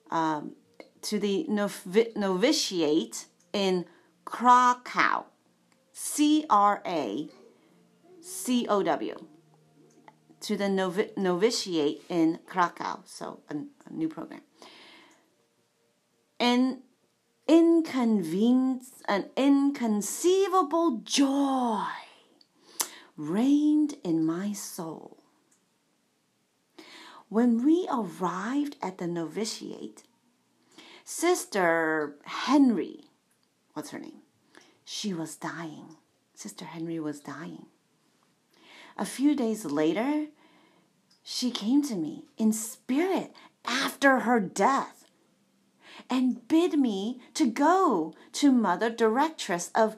[0.10, 0.54] um,
[1.02, 3.86] to the novi- novitiate in
[4.26, 5.26] Cracow.
[5.94, 7.28] C R A
[8.22, 9.26] C O W.
[10.42, 13.02] To the novi- novitiate in Cracow.
[13.06, 14.42] So, a, a new program.
[16.42, 16.80] And
[17.48, 21.86] inconvenience, an inconceivable joy
[23.16, 25.20] reigned in my soul.
[27.30, 30.02] When we arrived at the novitiate,
[31.06, 33.12] Sister Henry,
[33.74, 34.24] what's her name?
[34.84, 35.98] She was dying.
[36.34, 37.68] Sister Henry was dying.
[38.98, 40.26] A few days later,
[41.22, 43.32] she came to me in spirit
[43.64, 45.01] after her death
[46.10, 49.96] and bid me to go to Mother Directress of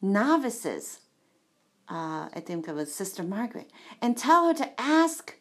[0.00, 1.00] Novices.
[1.88, 3.70] Uh, I think it was Sister Margaret,
[4.00, 5.36] and tell her to ask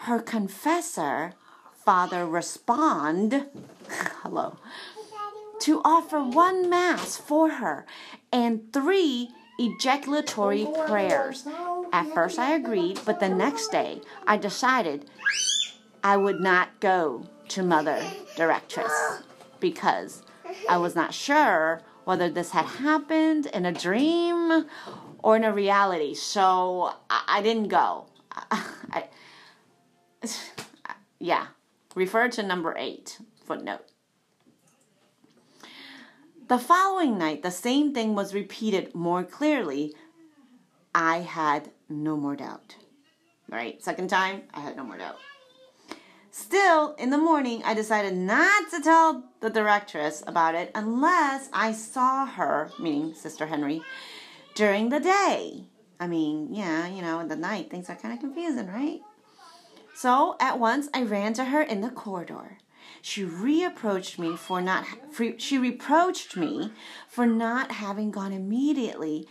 [0.00, 1.32] her confessor,
[1.72, 3.46] Father Rospond,
[4.22, 4.56] hello,
[5.60, 7.86] to offer one Mass for her
[8.32, 11.46] and three ejaculatory prayers.
[11.92, 15.10] At first, I agreed, but the next day, I decided
[16.04, 18.02] I would not go to Mother
[18.36, 19.22] Directress
[19.60, 20.22] because
[20.68, 24.66] I was not sure whether this had happened in a dream
[25.18, 26.14] or in a reality.
[26.14, 28.06] So I, I didn't go.
[28.32, 29.04] I,
[31.18, 31.48] yeah,
[31.94, 33.84] refer to number eight, footnote.
[36.48, 39.94] The following night, the same thing was repeated more clearly.
[40.94, 42.76] I had no more doubt.
[43.48, 43.82] Right?
[43.82, 45.18] Second time, I had no more doubt.
[46.38, 51.72] Still, in the morning, I decided not to tell the directress about it unless I
[51.72, 53.80] saw her, meaning Sister Henry,
[54.54, 55.64] during the day.
[55.98, 59.00] I mean, yeah, you know, in the night, things are kind of confusing, right?
[59.94, 62.58] So at once I ran to her in the corridor.
[63.00, 64.84] She reapproached me for not
[65.38, 66.70] she reproached me
[67.08, 69.26] for not having gone immediately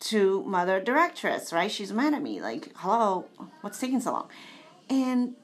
[0.00, 1.70] to mother directress, right?
[1.70, 3.28] She's mad at me like, "Hello,
[3.62, 4.28] what's taking so long?"
[4.88, 5.34] And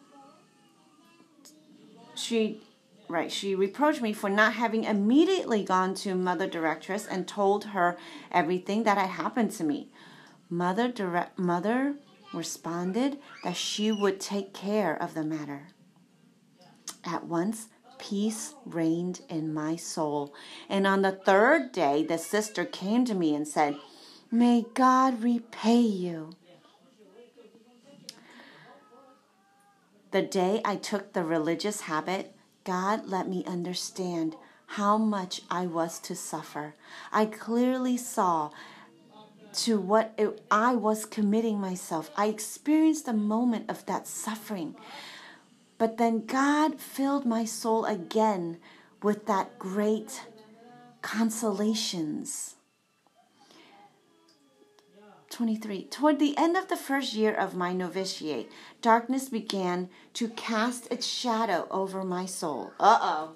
[2.14, 2.62] she
[3.09, 7.99] right, she reproached me for not having immediately gone to mother directress and told her
[8.30, 9.90] everything that had happened to me.
[10.49, 11.97] Mother direct mother
[12.32, 15.68] responded that she would take care of the matter.
[17.05, 17.68] At once,
[17.99, 20.34] peace reigned in my soul.
[20.68, 23.76] And on the third day, the sister came to me and said,
[24.30, 26.30] May God repay you.
[30.12, 32.34] The day I took the religious habit,
[32.64, 34.36] God let me understand
[34.66, 36.74] how much I was to suffer.
[37.10, 38.50] I clearly saw
[39.54, 42.10] to what it, I was committing myself.
[42.14, 44.76] I experienced a moment of that suffering.
[45.78, 48.58] But then God filled my soul again
[49.02, 50.26] with that great
[51.00, 52.56] consolations.
[55.32, 55.84] 23.
[55.84, 58.50] Toward the end of the first year of my novitiate,
[58.82, 62.72] darkness began to cast its shadow over my soul.
[62.78, 63.32] Uh oh.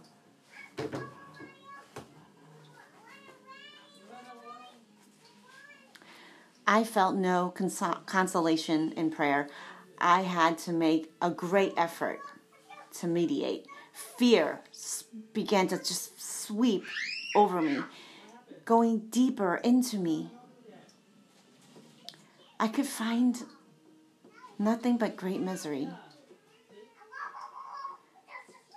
[6.67, 9.49] I felt no cons- consolation in prayer.
[9.99, 12.21] I had to make a great effort
[12.99, 13.67] to mediate.
[13.93, 14.61] Fear
[15.33, 16.85] began to just sweep
[17.35, 17.83] over me,
[18.65, 20.31] going deeper into me.
[22.59, 23.43] I could find
[24.59, 25.89] nothing but great misery.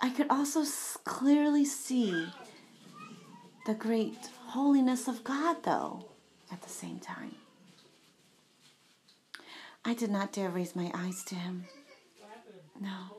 [0.02, 0.64] I could also
[1.04, 2.28] clearly see
[3.66, 6.06] the great holiness of God, though,
[6.50, 7.34] at the same time.
[9.84, 11.66] I did not dare raise my eyes to him.
[12.80, 13.16] No.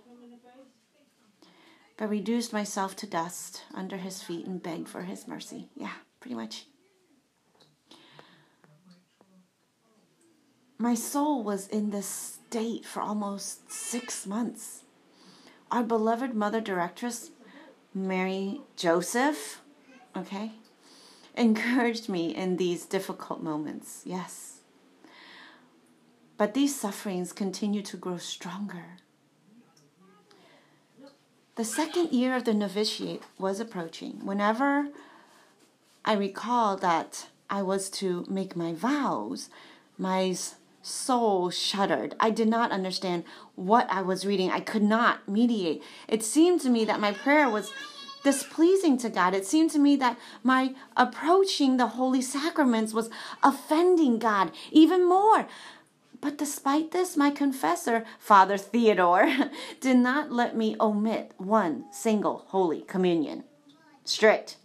[1.97, 5.69] But reduced myself to dust under his feet and begged for his mercy.
[5.75, 6.65] Yeah, pretty much.
[10.81, 14.81] My soul was in this state for almost six months.
[15.69, 17.29] Our beloved mother directress,
[17.93, 19.61] Mary Joseph,
[20.17, 20.53] okay,
[21.37, 24.01] encouraged me in these difficult moments.
[24.05, 24.61] Yes.
[26.35, 28.97] But these sufferings continue to grow stronger.
[31.57, 34.25] The second year of the novitiate was approaching.
[34.25, 34.87] Whenever
[36.03, 39.51] I recall that I was to make my vows,
[39.95, 40.35] my
[40.81, 42.15] soul shuddered.
[42.19, 43.23] I did not understand
[43.55, 44.51] what I was reading.
[44.51, 45.83] I could not mediate.
[46.07, 47.71] It seemed to me that my prayer was
[48.23, 49.33] displeasing to God.
[49.33, 53.09] It seemed to me that my approaching the holy sacraments was
[53.43, 55.47] offending God even more
[56.21, 59.27] But despite this, my confessor, Father Theodore,
[59.81, 63.43] did not let me omit one single Holy Communion.
[64.05, 64.57] Strict.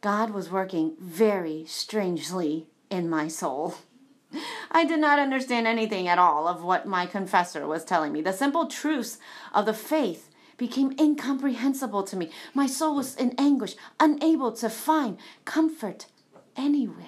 [0.00, 3.74] God was working very strangely in my soul.
[4.70, 8.20] I did not understand anything at all of what my confessor was telling me.
[8.20, 9.18] The simple truths
[9.54, 12.30] of the faith became incomprehensible to me.
[12.52, 16.06] My soul was in anguish, unable to find comfort
[16.56, 17.06] anywhere.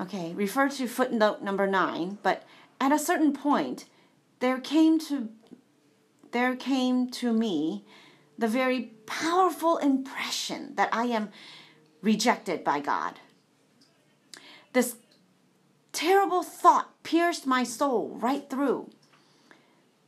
[0.00, 2.44] Okay, refer to footnote number nine, but
[2.80, 3.84] at a certain point,
[4.38, 5.28] there came to
[6.32, 7.84] there came to me
[8.38, 11.30] the very powerful impression that I am
[12.02, 13.20] rejected by God.
[14.72, 14.96] This
[15.92, 18.90] terrible thought pierced my soul right through.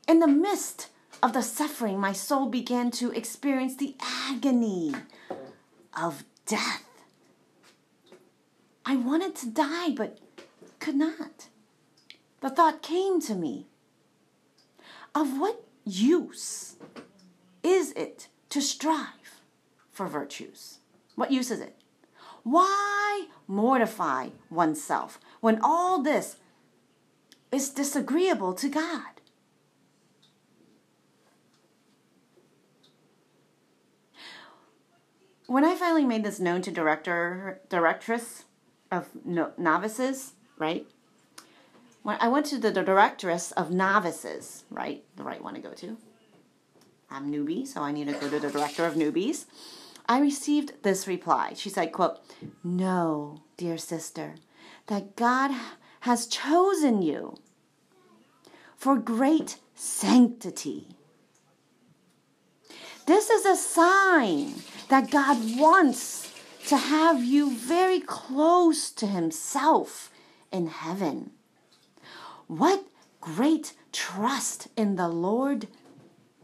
[0.09, 0.89] In the midst
[1.23, 4.95] of the suffering, my soul began to experience the agony
[6.01, 6.85] of death.
[8.85, 10.19] I wanted to die, but
[10.81, 11.49] could not.
[12.41, 13.67] The thought came to me
[15.15, 16.77] of what use
[17.63, 19.41] is it to strive
[19.93, 20.79] for virtues?
[21.15, 21.77] What use is it?
[22.43, 26.37] Why mortify oneself when all this
[27.51, 29.21] is disagreeable to God?
[35.47, 38.45] When I finally made this known to director directress
[38.91, 39.09] of
[39.59, 40.87] novices, right?
[42.03, 45.05] When I went to the directress of novices, right?
[45.17, 45.99] The right one to go to.
[47.11, 49.45] I'm newbie, so I need to go to the director of newbies.
[50.13, 51.55] I received this reply.
[51.57, 52.19] She said, quote,
[52.63, 54.35] Know, dear sister,
[54.89, 55.51] that God
[56.01, 57.39] has chosen you
[58.77, 60.89] for great sanctity.
[63.07, 64.53] This is a sign
[64.91, 66.31] that God wants
[66.67, 70.11] to have you very close to Himself
[70.53, 71.31] in heaven.
[72.49, 72.85] What
[73.23, 75.69] great trust in the Lord.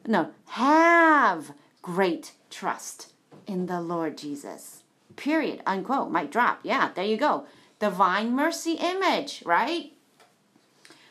[0.07, 1.53] No, have
[1.83, 3.13] great trust
[3.49, 4.83] in the Lord Jesus.
[5.17, 5.63] Period.
[5.67, 6.11] Unquote.
[6.11, 6.61] Might drop.
[6.63, 7.47] Yeah, there you go.
[7.79, 9.93] Divine mercy image, right?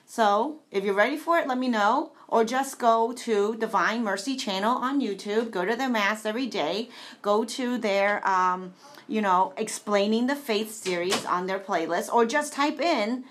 [0.06, 2.14] So, if you're ready for it, let me know.
[2.30, 5.52] Or just go to Divine Mercy channel on YouTube.
[5.52, 6.90] Go to their Mass every day.
[7.22, 8.74] Go to their, um,
[9.08, 12.14] you know, Explaining the Faith series on their playlist.
[12.14, 13.26] Or just type in,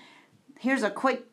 [0.59, 1.25] here's a quick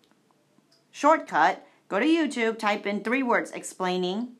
[0.90, 1.66] shortcut.
[1.88, 4.32] Go to YouTube, type in three words, Explaining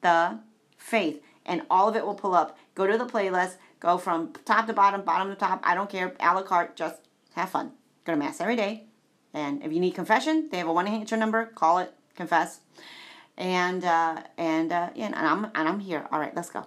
[0.00, 0.38] the
[0.78, 2.56] Faith and all of it will pull up.
[2.74, 5.60] Go to the playlist, go from top to bottom, bottom to top.
[5.64, 6.96] I don't care, a la carte, just
[7.34, 7.72] have fun.
[8.04, 8.86] Go to Mass every day.
[9.34, 11.46] And if you need confession, they have a one answer number.
[11.46, 12.60] Call it, confess.
[13.36, 16.06] And uh, and uh, yeah, and I'm and I'm here.
[16.12, 16.66] All right, let's go.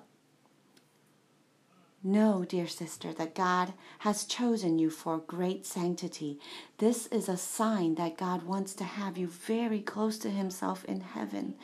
[2.04, 6.40] Know, dear sister, that God has chosen you for great sanctity.
[6.78, 11.02] This is a sign that God wants to have you very close to Himself in
[11.02, 11.56] heaven.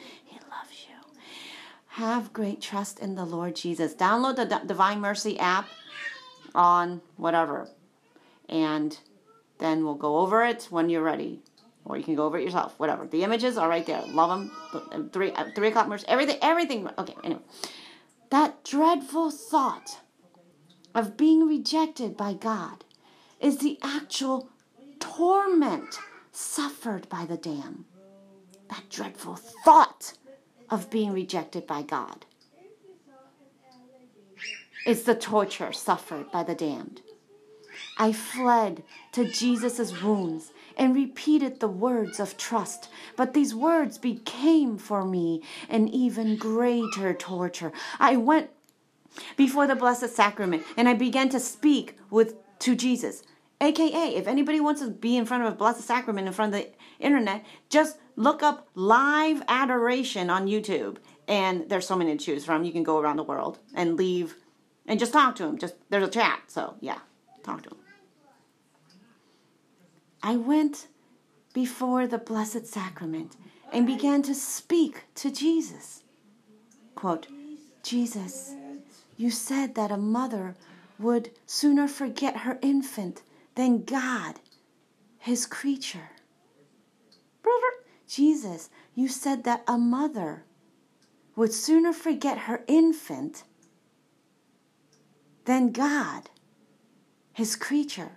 [1.96, 3.94] Have great trust in the Lord Jesus.
[3.94, 5.68] Download the D- Divine Mercy app
[6.56, 7.68] on whatever.
[8.48, 8.98] And
[9.58, 11.42] then we'll go over it when you're ready.
[11.84, 13.08] Or you can go over it yourself, whatever.
[13.08, 14.04] The images are right there.
[14.08, 15.10] Love them.
[15.12, 16.06] Three, uh, three o'clock mercy.
[16.08, 16.89] Everything, everything.
[16.98, 17.42] Okay, anyway.
[18.30, 20.00] That dreadful thought
[20.96, 22.86] of being rejected by God
[23.42, 24.50] is the actual
[25.00, 26.00] torment
[26.32, 27.84] suffered by the damned.
[28.70, 29.91] That dreadful thought
[30.72, 32.26] of being rejected by God.
[34.86, 37.01] It's the torture suffered by the damned.
[37.97, 44.78] I fled to Jesus' wounds and repeated the words of trust, but these words became
[44.78, 47.72] for me an even greater torture.
[47.99, 48.49] I went
[49.38, 53.24] before the Blessed Sacrament and I began to speak with to Jesus.
[53.59, 56.61] AKA, if anybody wants to be in front of a Blessed Sacrament in front of
[56.61, 56.69] the
[57.02, 60.97] internet, just look up live adoration on YouTube,
[61.28, 62.64] and there's so many to choose from.
[62.64, 64.36] You can go around the world and leave
[64.86, 65.58] and just talk to him.
[65.58, 66.99] Just there's a chat, so yeah,
[67.43, 67.78] talk to him.
[70.24, 70.88] I went
[71.54, 73.36] before the Blessed Sacrament
[73.74, 76.04] and began to speak to Jesus.
[76.95, 77.28] Quote,
[77.84, 78.54] Jesus,
[79.18, 80.56] you said that a mother
[80.99, 83.24] would sooner forget her infant
[83.56, 84.39] than God,
[85.18, 86.12] his creature.
[88.08, 90.44] Jesus, you said that a mother
[91.36, 93.44] would sooner forget her infant
[95.46, 96.30] than God,
[97.32, 98.12] his creature.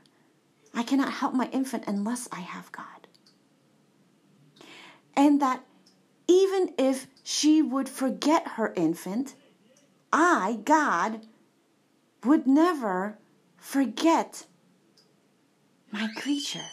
[0.75, 3.07] I cannot help my infant unless I have God.
[5.16, 5.64] And that
[6.27, 9.35] even if she would forget her infant,
[10.12, 11.27] I, God,
[12.25, 13.18] would never
[13.57, 14.47] forget
[15.93, 16.66] my creature.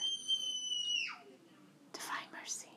[1.93, 2.67] Divine mercy.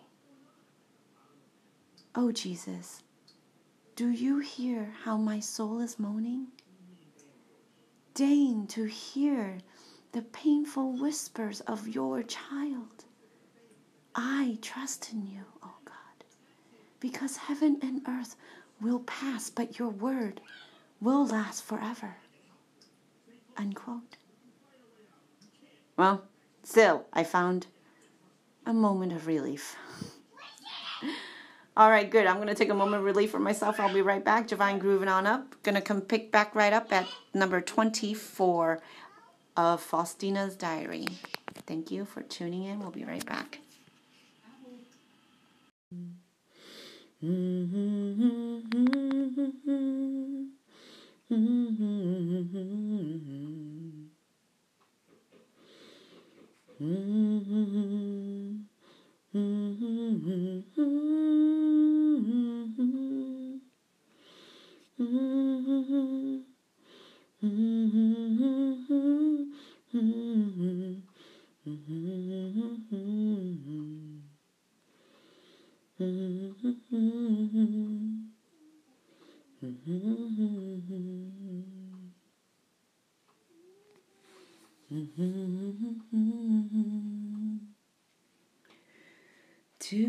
[2.17, 3.03] Oh, Jesus,
[3.97, 6.47] do you hear how my soul is moaning?
[8.15, 9.59] Deign to hear
[10.13, 13.05] the painful whispers of your child.
[14.15, 16.25] I trust in you, O oh God,
[17.01, 18.37] because heaven and earth
[18.81, 20.41] will pass, but your word
[21.01, 22.15] will last forever.
[23.57, 24.19] Unquote.
[25.97, 26.23] Well,
[26.63, 27.67] still, I found
[28.65, 29.77] a moment of relief.
[31.77, 32.27] All right, good.
[32.27, 33.81] I'm going to take a moment of relief for myself.
[33.81, 34.47] I'll be right back.
[34.47, 35.61] Divine grooving on up.
[35.65, 38.81] Going to come pick back right up at number 24
[39.57, 41.09] of Faustina's Diary.
[41.67, 42.79] Thank you for tuning in.
[42.79, 43.59] We'll be right back.
[64.97, 66.45] to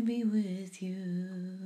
[0.00, 1.65] be with you.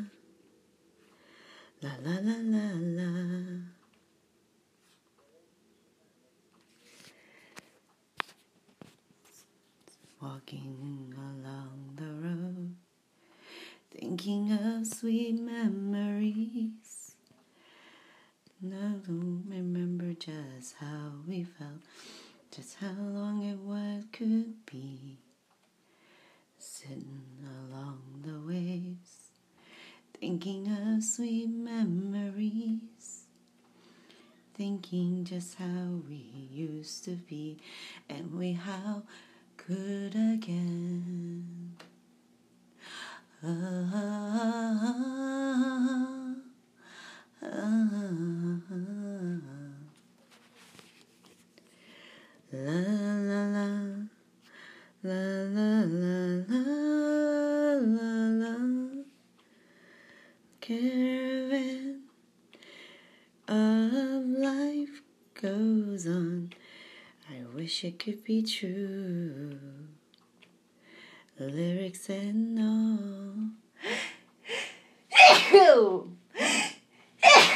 [1.81, 3.09] la la la la la
[10.21, 12.75] Walking along the road,
[13.89, 17.15] thinking of sweet memories
[18.63, 21.81] I don't remember just how we felt,
[22.55, 25.17] just how long it was could be.
[26.59, 29.20] Sitting along the waves,
[30.21, 33.23] thinking of sweet memories,
[34.53, 37.57] thinking just how we used to be,
[38.07, 39.01] and we how
[39.57, 41.75] could again.
[43.43, 43.49] Ah,
[43.95, 44.75] ah,
[47.41, 47.87] ah,
[52.53, 53.67] La la la
[55.01, 56.05] la la la
[56.47, 56.61] la
[57.81, 58.11] la
[58.41, 58.90] la
[60.71, 62.03] caravan
[63.45, 65.01] of life
[65.33, 66.53] goes on.
[67.29, 69.57] I wish it could be true.
[71.37, 73.49] Lyrics and all.
[75.51, 76.15] Ew.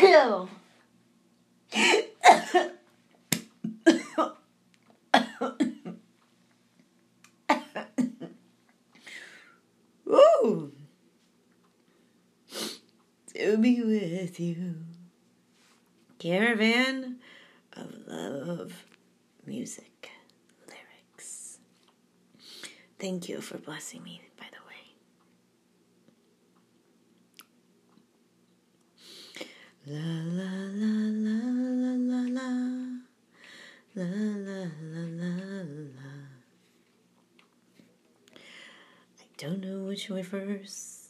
[0.04, 2.02] Ooh.
[13.46, 14.74] To be with you.
[16.18, 17.20] Caravan
[17.74, 18.74] of Love
[19.46, 20.10] Music
[20.68, 21.60] Lyrics.
[22.98, 24.84] Thank you for blessing me by the way.
[29.86, 30.02] La
[30.42, 30.50] la
[30.82, 32.50] la la la la la
[33.94, 36.14] la la la la la
[39.20, 41.05] I don't know which way first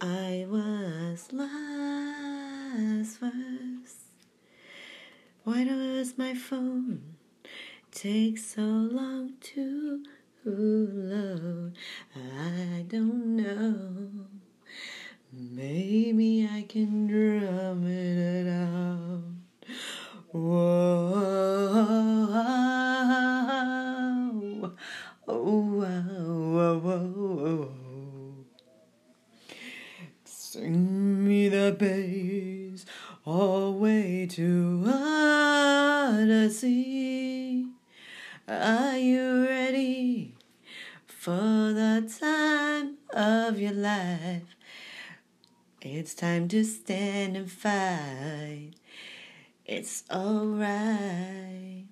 [0.00, 3.96] I was last first
[5.44, 7.16] Why does my phone
[7.90, 10.02] take so long to
[10.44, 11.72] load?
[12.14, 14.26] I don't know
[15.32, 19.22] Maybe I can drum it out.
[20.32, 21.16] Whoa,
[25.28, 27.75] oh, whoa, whoa,
[30.56, 32.86] Sing me the bass
[33.26, 34.84] all way to
[36.48, 37.66] Odyssey.
[38.48, 40.32] Are you ready
[41.06, 44.56] for the time of your life?
[45.82, 48.70] It's time to stand and fight.
[49.66, 51.84] It's alright.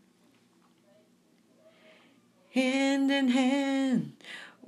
[2.53, 4.13] Hand in hand,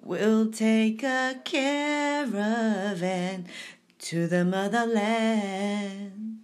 [0.03, 3.47] we'll take a caravan
[3.99, 6.40] to the motherland,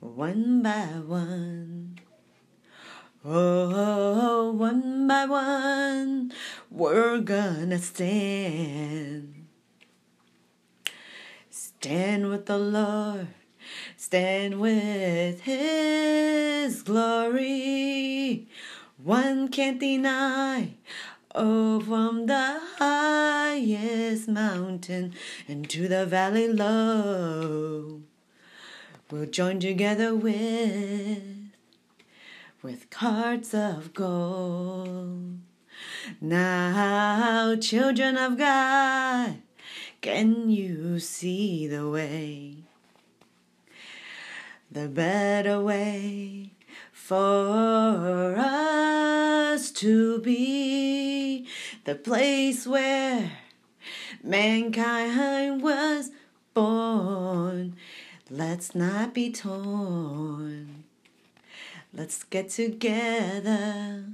[0.00, 1.98] one by one.
[3.24, 6.32] Oh, one by one,
[6.70, 9.46] we're gonna stand.
[11.50, 13.28] Stand with the Lord,
[13.96, 18.48] stand with His glory.
[18.96, 20.74] One can't deny,
[21.38, 25.14] oh, from the highest mountain
[25.46, 28.02] into the valley low.
[29.10, 31.22] We'll join together with,
[32.62, 35.38] with carts of gold.
[36.20, 39.36] Now, children of God,
[40.00, 42.56] can you see the way?
[44.70, 46.50] The better way
[47.08, 51.46] for us to be
[51.84, 53.32] the place where
[54.22, 56.10] mankind was
[56.52, 57.74] born.
[58.28, 60.84] Let's not be torn.
[61.94, 64.04] Let's get together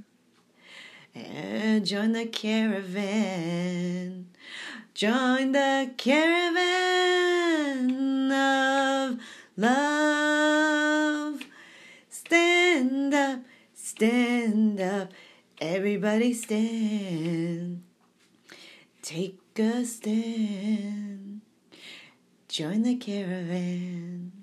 [1.13, 4.27] and join the caravan.
[4.93, 6.71] Join the caravan
[8.31, 9.19] of
[9.57, 10.34] love.
[13.95, 15.13] Stand up,
[15.61, 17.81] everybody stand.
[19.01, 21.39] Take a stand.
[22.49, 24.33] Join the caravan.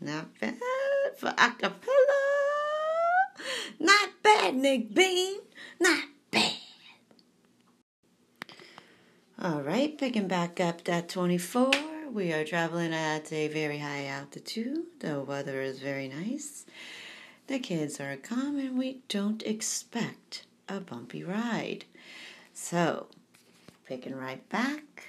[0.00, 0.56] Not bad
[1.16, 1.76] for acapella.
[3.78, 5.38] Not bad, Nick Bean.
[5.78, 6.52] Not bad.
[9.40, 11.70] All right, picking back up at 24.
[12.10, 14.86] We are traveling at a very high altitude.
[14.98, 16.64] The weather is very nice.
[17.46, 21.84] The kids are calm and we don't expect a bumpy ride.
[22.52, 23.06] So,
[23.86, 25.04] picking right back.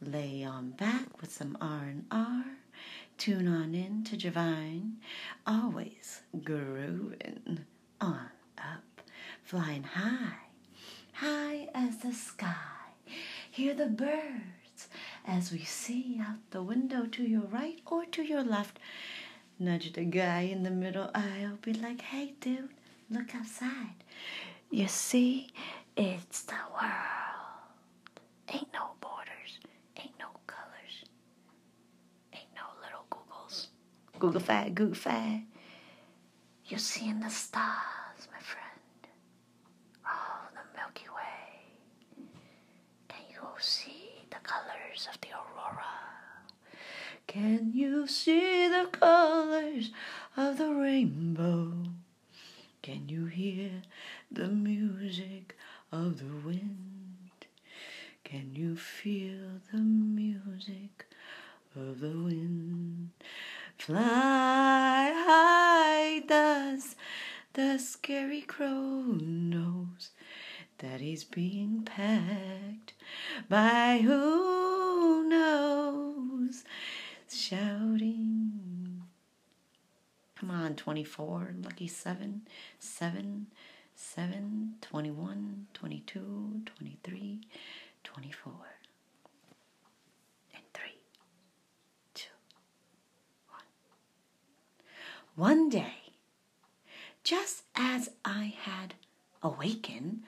[0.00, 2.44] Lay on back with some R&R.
[3.18, 4.94] Tune on in to Javine.
[5.46, 7.66] Always grooving
[8.00, 9.02] on up.
[9.42, 10.46] Flying high.
[11.12, 12.54] High as the sky.
[13.50, 14.88] Hear the birds
[15.26, 18.78] as we see out the window to your right or to your left.
[19.60, 21.58] Nudge the guy in the middle aisle.
[21.62, 22.68] Be like, hey, dude,
[23.10, 24.04] look outside.
[24.70, 25.48] You see,
[25.96, 26.92] it's the world.
[28.52, 29.58] Ain't no borders,
[29.96, 31.04] ain't no colors,
[32.32, 33.66] ain't no little Googles.
[34.20, 35.42] Google-fied, Google-fied.
[36.66, 39.08] You're seeing the stars, my friend.
[40.06, 42.28] Oh, the Milky Way.
[43.08, 45.47] Can you see the colors of the?
[47.40, 49.92] Can you see the colors
[50.36, 51.72] of the rainbow?
[52.82, 53.70] Can you hear
[54.28, 55.56] the music
[55.92, 57.46] of the wind?
[58.24, 61.06] Can you feel the music
[61.76, 63.10] of the wind?
[63.78, 66.96] Fly high, does
[67.52, 70.10] the scary crow knows
[70.78, 72.94] that he's being pecked
[73.48, 76.64] by who knows?
[77.30, 79.02] Shouting.
[80.36, 82.42] Come on, 24, lucky 7,
[82.78, 83.46] 7,
[83.94, 87.40] 7, 21, 22, 23,
[88.04, 88.52] 24.
[90.54, 90.84] And 3,
[92.14, 92.24] 2,
[93.48, 93.60] 1.
[95.36, 95.94] One day,
[97.24, 98.94] just as I had
[99.42, 100.22] awakened,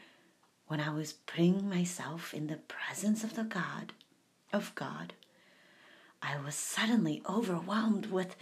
[0.67, 3.93] when I was putting myself in the presence of the God,
[4.53, 5.15] of God,
[6.23, 8.37] I was suddenly overwhelmed with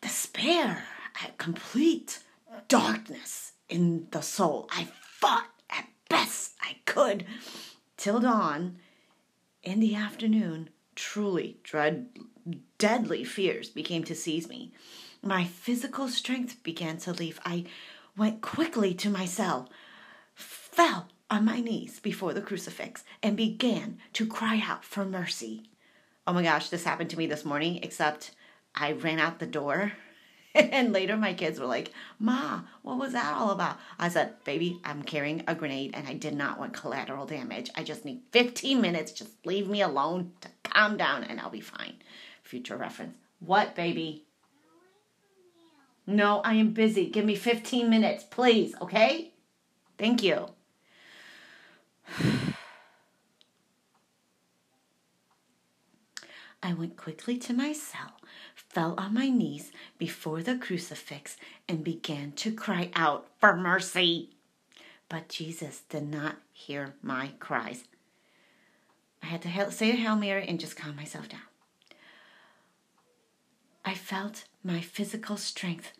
[0.00, 0.84] despair,
[1.24, 2.20] a complete
[2.68, 4.68] darkness in the soul.
[4.70, 7.26] I fought at best I could
[7.96, 8.78] till dawn.
[9.62, 12.08] In the afternoon, truly dread,
[12.78, 14.72] deadly fears began to seize me.
[15.22, 17.38] My physical strength began to leave.
[17.44, 17.64] I
[18.16, 19.68] went quickly to my cell,
[20.34, 25.69] fell on my knees before the crucifix, and began to cry out for mercy.
[26.30, 28.30] Oh my gosh, this happened to me this morning, except
[28.72, 29.94] I ran out the door.
[30.54, 33.78] and later my kids were like, Ma, what was that all about?
[33.98, 37.68] I said, Baby, I'm carrying a grenade and I did not want collateral damage.
[37.74, 39.10] I just need 15 minutes.
[39.10, 41.94] Just leave me alone to calm down and I'll be fine.
[42.44, 43.16] Future reference.
[43.40, 44.22] What, baby?
[46.06, 47.10] No, I am busy.
[47.10, 49.32] Give me 15 minutes, please, okay?
[49.98, 50.46] Thank you.
[56.62, 58.20] I went quickly to my cell,
[58.54, 61.36] fell on my knees before the crucifix,
[61.68, 64.30] and began to cry out for mercy.
[65.08, 67.84] But Jesus did not hear my cries.
[69.22, 71.40] I had to say a Hail Mary and just calm myself down.
[73.84, 75.92] I felt my physical strength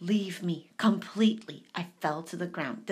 [0.00, 1.64] leave me completely.
[1.74, 2.82] I fell to the ground,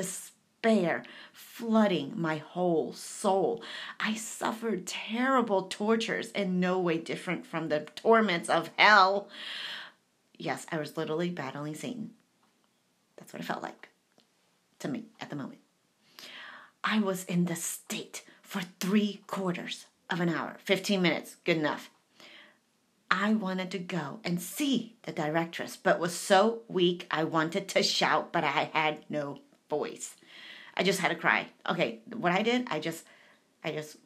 [0.64, 3.62] despair flooding my whole soul.
[4.00, 9.28] I suffered terrible tortures in no way different from the torments of hell.
[10.38, 12.10] Yes, I was literally battling Satan.
[13.16, 13.88] That's what it felt like
[14.80, 15.60] to me at the moment.
[16.82, 21.90] I was in the state for three quarters of an hour, 15 minutes, good enough.
[23.10, 27.82] I wanted to go and see the directress, but was so weak I wanted to
[27.82, 29.38] shout, but I had no
[29.70, 30.16] voice.
[30.76, 31.46] I just had to cry.
[31.68, 33.04] Okay, what I did, I just
[33.62, 33.96] I just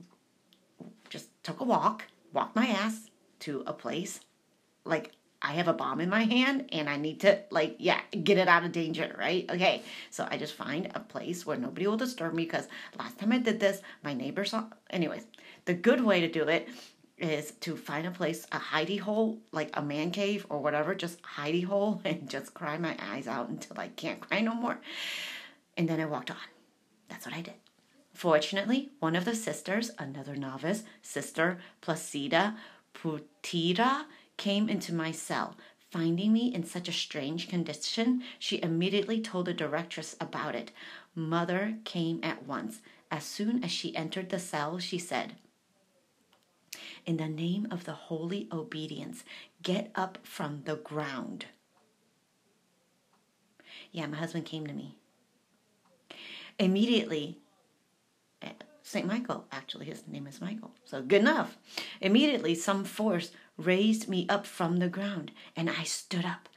[1.09, 3.11] just took a walk, walked my ass
[3.41, 4.21] to a place
[4.85, 8.39] like I have a bomb in my hand and I need to like yeah, get
[8.39, 9.49] it out of danger, right?
[9.49, 9.83] Okay.
[10.11, 12.67] So I just find a place where nobody will disturb me because
[12.99, 15.25] last time I did this, my neighbor saw anyways.
[15.67, 16.69] The good way to do it
[17.19, 21.23] is to find a place, a hidey hole, like a man cave or whatever, just
[21.23, 24.79] hidey hole and just cry my eyes out until I can't cry no more.
[25.77, 26.37] And then I walked on.
[27.09, 27.55] That's what I did.
[28.13, 32.57] Fortunately, one of the sisters, another novice, Sister Placida
[32.95, 34.07] Putyra,
[34.37, 35.57] came into my cell.
[35.91, 40.71] Finding me in such a strange condition, she immediately told the directress about it.
[41.15, 42.81] Mother came at once.
[43.11, 45.37] As soon as she entered the cell, she said,
[47.07, 49.25] in the name of the holy obedience,
[49.63, 51.47] get up from the ground.
[53.93, 54.99] Yeah, my husband came to me.
[56.59, 57.39] Immediately,
[58.43, 58.53] eh,
[58.83, 59.07] St.
[59.07, 61.57] Michael, actually, his name is Michael, so good enough.
[62.01, 66.49] Immediately, some force raised me up from the ground, and I stood up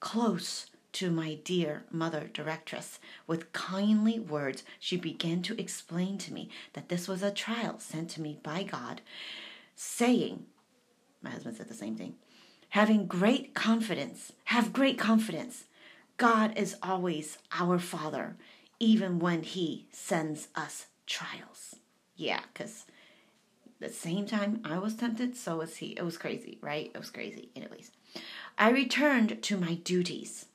[0.00, 2.98] close to my dear mother directress.
[3.26, 8.10] With kindly words, she began to explain to me that this was a trial sent
[8.10, 9.02] to me by God
[9.74, 10.46] saying,
[11.20, 12.14] my husband said the same thing,
[12.70, 15.64] having great confidence, have great confidence.
[16.16, 18.36] God is always our Father,
[18.78, 21.76] even when He sends us trials.
[22.16, 22.86] Yeah, because
[23.80, 25.88] the same time I was tempted, so was He.
[25.88, 26.90] It was crazy, right?
[26.94, 27.50] It was crazy.
[27.54, 27.90] Anyways,
[28.58, 30.46] I returned to my duties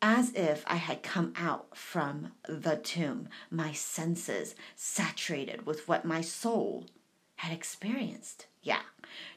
[0.00, 6.20] as if I had come out from the tomb, my senses saturated with what my
[6.20, 6.86] soul
[7.36, 8.46] had experienced.
[8.62, 8.82] Yeah.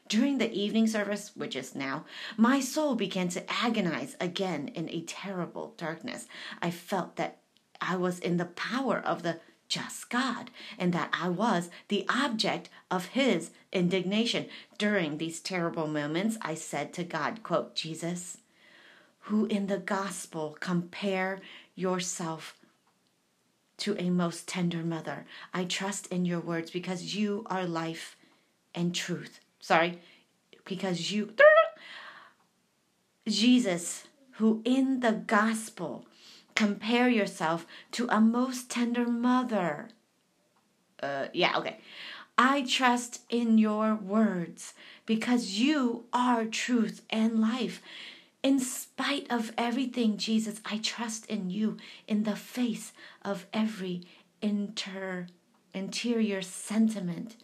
[0.07, 2.05] During the evening service, which is now,
[2.37, 6.27] my soul began to agonize again in a terrible darkness.
[6.61, 7.40] I felt that
[7.81, 12.69] I was in the power of the just God and that I was the object
[12.91, 14.47] of his indignation.
[14.77, 18.37] During these terrible moments, I said to God, quote, Jesus,
[19.25, 21.39] who in the gospel compare
[21.73, 22.57] yourself
[23.77, 25.25] to a most tender mother.
[25.53, 28.17] I trust in your words because you are life
[28.75, 29.39] and truth.
[29.59, 29.99] Sorry,
[30.65, 31.33] because you,
[33.27, 34.03] Jesus,
[34.33, 36.05] who in the gospel
[36.55, 39.89] compare yourself to a most tender mother.
[41.01, 41.77] Uh, yeah, okay.
[42.37, 44.73] I trust in your words
[45.05, 47.81] because you are truth and life.
[48.43, 51.77] In spite of everything, Jesus, I trust in you
[52.07, 52.93] in the face
[53.23, 54.01] of every
[54.41, 55.27] inter,
[55.73, 57.35] interior sentiment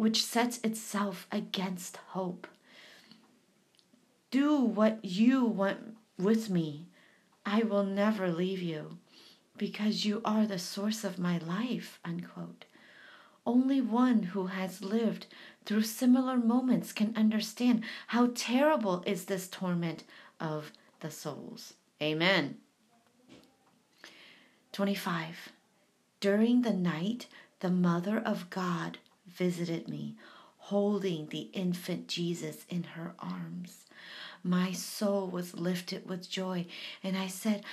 [0.00, 2.46] which sets itself against hope.
[4.30, 6.86] Do what you want with me.
[7.44, 8.98] I will never leave you
[9.56, 11.98] because you are the source of my life.
[12.04, 12.64] Unquote.
[13.46, 15.26] Only one who has lived
[15.64, 20.04] through similar moments can understand how terrible is this torment
[20.38, 21.74] of the souls.
[22.02, 22.56] Amen.
[24.72, 25.50] 25.
[26.20, 27.26] During the night,
[27.60, 30.16] the Mother of God visited me,
[30.58, 33.86] holding the infant Jesus in her arms.
[34.42, 36.66] My soul was lifted with joy,
[37.02, 37.64] and I said,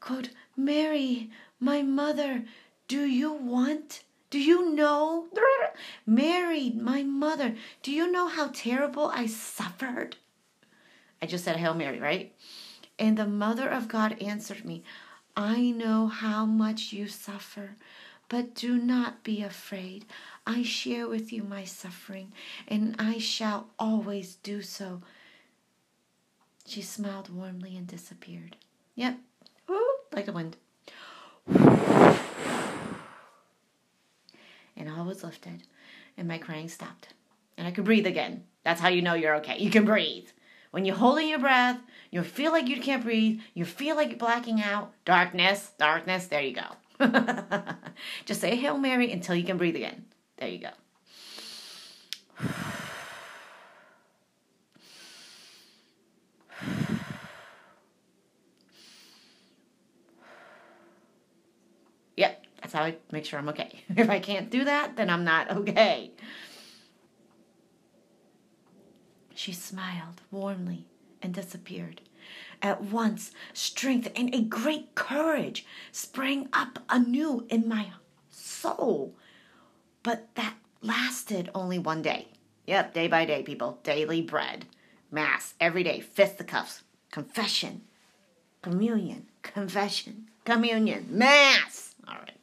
[0.00, 2.44] quote, Mary, my mother,
[2.88, 5.26] do you want do you know?
[6.06, 10.16] Mary, my mother, do you know how terrible I suffered?
[11.22, 12.34] I just said Hail Mary, right?
[12.98, 14.82] And the Mother of God answered me,
[15.36, 17.76] I know how much you suffer,
[18.28, 20.06] but do not be afraid.
[20.46, 22.32] I share with you my suffering,
[22.66, 25.02] and I shall always do so.
[26.66, 28.56] She smiled warmly and disappeared.
[28.96, 29.18] Yep,
[29.70, 30.56] Ooh, like the wind
[34.76, 35.62] and all was lifted,
[36.16, 37.08] and my crying stopped.
[37.56, 38.44] And I could breathe again.
[38.64, 39.58] That's how you know you're okay.
[39.58, 40.28] You can breathe.
[40.70, 41.78] When you're holding your breath,
[42.10, 46.42] you feel like you can't breathe, you feel like you're blacking out, darkness, darkness, there
[46.42, 46.66] you go.
[48.26, 50.04] Just say Hail Mary until you can breathe again.
[50.36, 50.70] There you go.
[62.16, 63.80] Yep, that's how I make sure I'm okay.
[63.96, 66.10] If I can't do that, then I'm not okay.
[69.36, 70.86] She smiled warmly
[71.22, 72.00] and disappeared.
[72.60, 77.92] At once, strength and a great courage sprang up anew in my
[78.30, 79.14] soul.
[80.02, 82.28] But that lasted only one day.
[82.66, 83.78] Yep, day by day, people.
[83.84, 84.64] Daily bread.
[85.12, 87.82] Mass, every day, fisticuffs, confession,
[88.60, 91.94] communion, confession, communion, mass.
[92.08, 92.35] All right.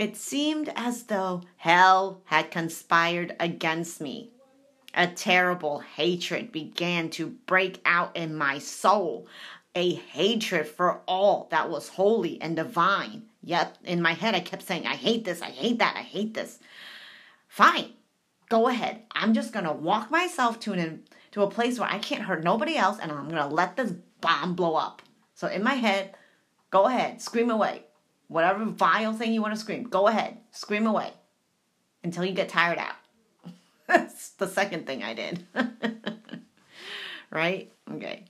[0.00, 4.30] It seemed as though hell had conspired against me.
[4.94, 9.26] A terrible hatred began to break out in my soul.
[9.74, 13.24] A hatred for all that was holy and divine.
[13.42, 16.32] Yet in my head, I kept saying, I hate this, I hate that, I hate
[16.32, 16.60] this.
[17.46, 17.92] Fine,
[18.48, 19.02] go ahead.
[19.12, 22.42] I'm just going to walk myself to, an, to a place where I can't hurt
[22.42, 23.92] nobody else and I'm going to let this
[24.22, 25.02] bomb blow up.
[25.34, 26.14] So in my head,
[26.70, 27.84] go ahead, scream away.
[28.30, 31.12] Whatever vile thing you want to scream, go ahead, scream away
[32.04, 32.94] until you get tired out.
[33.88, 35.44] That's the second thing I did.
[37.32, 37.72] right?
[37.92, 38.26] Okay.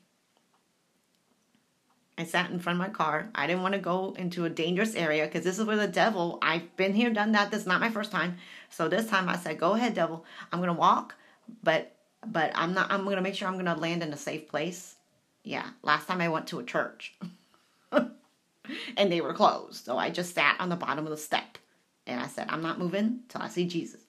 [2.17, 3.29] I sat in front of my car.
[3.35, 6.39] I didn't want to go into a dangerous area because this is where the devil,
[6.41, 7.51] I've been here, done that.
[7.51, 8.39] This is not my first time.
[8.71, 10.25] So this time I said, go ahead, devil.
[10.51, 11.15] I'm going to walk,
[11.63, 11.95] but
[12.27, 14.49] but I'm not I'm going to make sure I'm going to land in a safe
[14.49, 14.97] place.
[15.45, 17.19] Yeah, last time I went to a church.
[18.97, 19.85] and they were closed.
[19.85, 21.59] So I just sat on the bottom of the step.
[22.07, 24.01] And I said, I'm not moving till I see Jesus.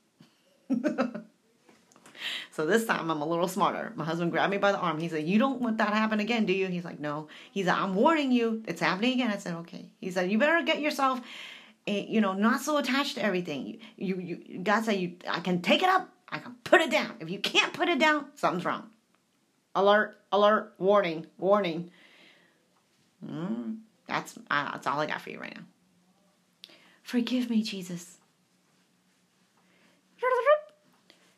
[2.52, 3.94] So this time I'm a little smarter.
[3.96, 5.00] My husband grabbed me by the arm.
[5.00, 6.68] He said, You don't want that to happen again, do you?
[6.68, 7.28] He's like, No.
[7.52, 8.64] He said, I'm warning you.
[8.68, 9.32] It's happening again.
[9.32, 9.86] I said, Okay.
[10.00, 11.22] He said, You better get yourself,
[11.88, 13.66] eh, you know, not so attached to everything.
[13.66, 16.10] You, you, you God said, you, I can take it up.
[16.30, 17.16] I can put it down.
[17.20, 18.90] If you can't put it down, something's wrong.
[19.76, 21.92] Alert, alert, warning, warning.
[23.26, 23.78] Mm,
[24.12, 25.64] that's, uh, that's all I got for you right now.
[27.04, 28.18] Forgive me, Jesus.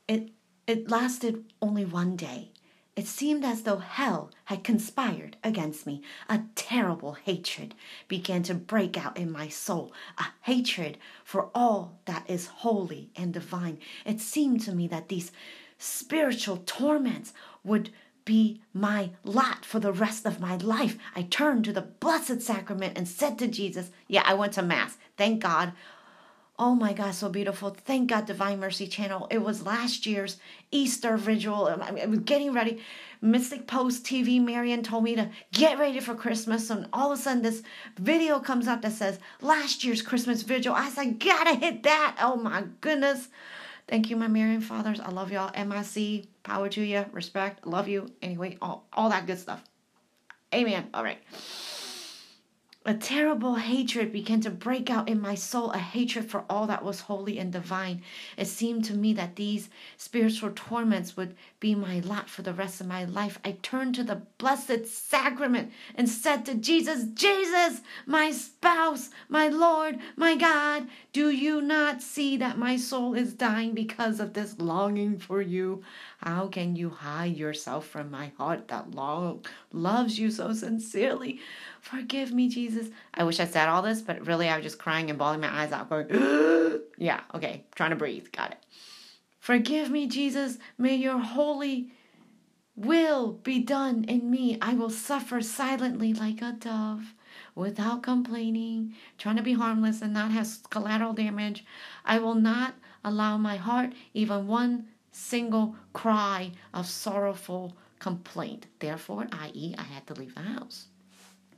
[0.08, 0.32] It
[0.68, 2.52] it lasted only one day.
[2.96, 6.02] It seemed as though hell had conspired against me.
[6.30, 7.74] A terrible hatred
[8.08, 13.34] began to break out in my soul, a hatred for all that is holy and
[13.34, 13.80] divine.
[14.06, 15.32] It seemed to me that these
[15.78, 17.90] spiritual torments would
[18.26, 20.98] be my lot for the rest of my life.
[21.16, 24.98] I turned to the Blessed Sacrament and said to Jesus, Yeah, I went to Mass.
[25.18, 25.74] Thank God
[26.60, 27.72] Oh my God, so beautiful.
[27.72, 29.28] Thank God, Divine Mercy Channel.
[29.32, 30.38] It was last year's
[30.72, 31.68] Easter vigil.
[31.68, 32.80] I was getting ready.
[33.22, 36.70] Mystic Post TV, Marion told me to get ready for Christmas.
[36.70, 37.64] And all of a sudden, this
[37.98, 40.76] video comes up that says last year's Christmas vigil.
[40.76, 42.18] I said, gotta hit that.
[42.22, 43.30] Oh my goodness.
[43.88, 45.00] Thank you, my Marian fathers.
[45.00, 45.52] I love y'all.
[45.56, 48.12] MIC, power to you, respect, love you.
[48.22, 49.64] Anyway, all, all that good stuff.
[50.54, 50.90] Amen.
[50.94, 51.20] All right.
[52.86, 56.84] A terrible hatred began to break out in my soul, a hatred for all that
[56.84, 58.02] was holy and divine.
[58.36, 62.82] It seemed to me that these spiritual torments would be my lot for the rest
[62.82, 63.40] of my life.
[63.46, 69.98] I turned to the blessed sacrament and said to Jesus, Jesus, my spouse, my Lord,
[70.18, 75.20] my God, do you not see that my soul is dying because of this longing
[75.20, 75.84] for you?
[76.26, 81.42] How can you hide yourself from my heart that long loves you so sincerely?
[81.82, 82.88] Forgive me, Jesus.
[83.14, 85.54] I wish I said all this, but really I was just crying and bawling my
[85.54, 86.08] eyes out, going,
[86.98, 88.28] yeah, okay, trying to breathe.
[88.32, 88.58] Got it.
[89.40, 90.60] Forgive me, Jesus.
[90.78, 91.92] May your holy
[92.78, 94.58] will be done in me.
[94.62, 97.14] I will suffer silently like a dove
[97.54, 101.66] without complaining, trying to be harmless and not have collateral damage.
[102.06, 108.66] I will not allow my heart even one single cry of sorrowful complaint.
[108.80, 110.88] Therefore, i.e., I had to leave the house.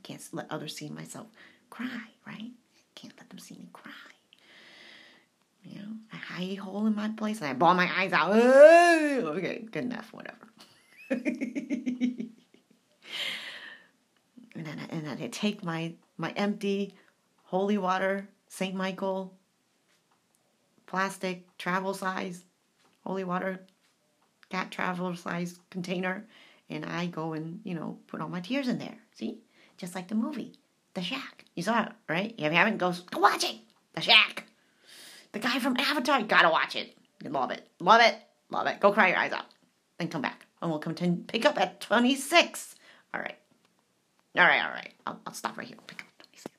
[0.04, 1.26] Can't let others see myself
[1.70, 2.52] cry, right?
[2.94, 3.92] Can't let them see me cry.
[5.64, 8.32] You know, I hide a hole in my place and I bawl my eyes out.
[8.32, 10.36] Okay, good enough, whatever.
[11.10, 12.30] and
[14.54, 16.94] then I, and then I take my my empty
[17.42, 18.74] holy water, St.
[18.74, 19.34] Michael,
[20.86, 22.44] plastic travel size
[23.06, 23.60] holy water
[24.50, 26.26] cat travel size container
[26.68, 28.98] and I go and, you know, put all my tears in there.
[29.14, 29.38] See?
[29.76, 30.54] Just like the movie,
[30.94, 31.44] The Shack.
[31.54, 32.34] You saw it, right?
[32.36, 33.56] If you haven't, go, go watch it.
[33.94, 34.44] The Shack.
[35.32, 36.96] The guy from Avatar, you gotta watch it.
[37.22, 37.66] You love it.
[37.78, 38.16] Love it.
[38.50, 38.80] Love it.
[38.80, 39.46] Go cry your eyes out.
[39.98, 40.44] Then come back.
[40.60, 42.74] and we'll continue pick up at 26.
[43.14, 43.38] All right.
[44.36, 44.92] All right, all right.
[45.06, 45.76] I'll, I'll stop right here.
[45.86, 46.54] Pick up 26.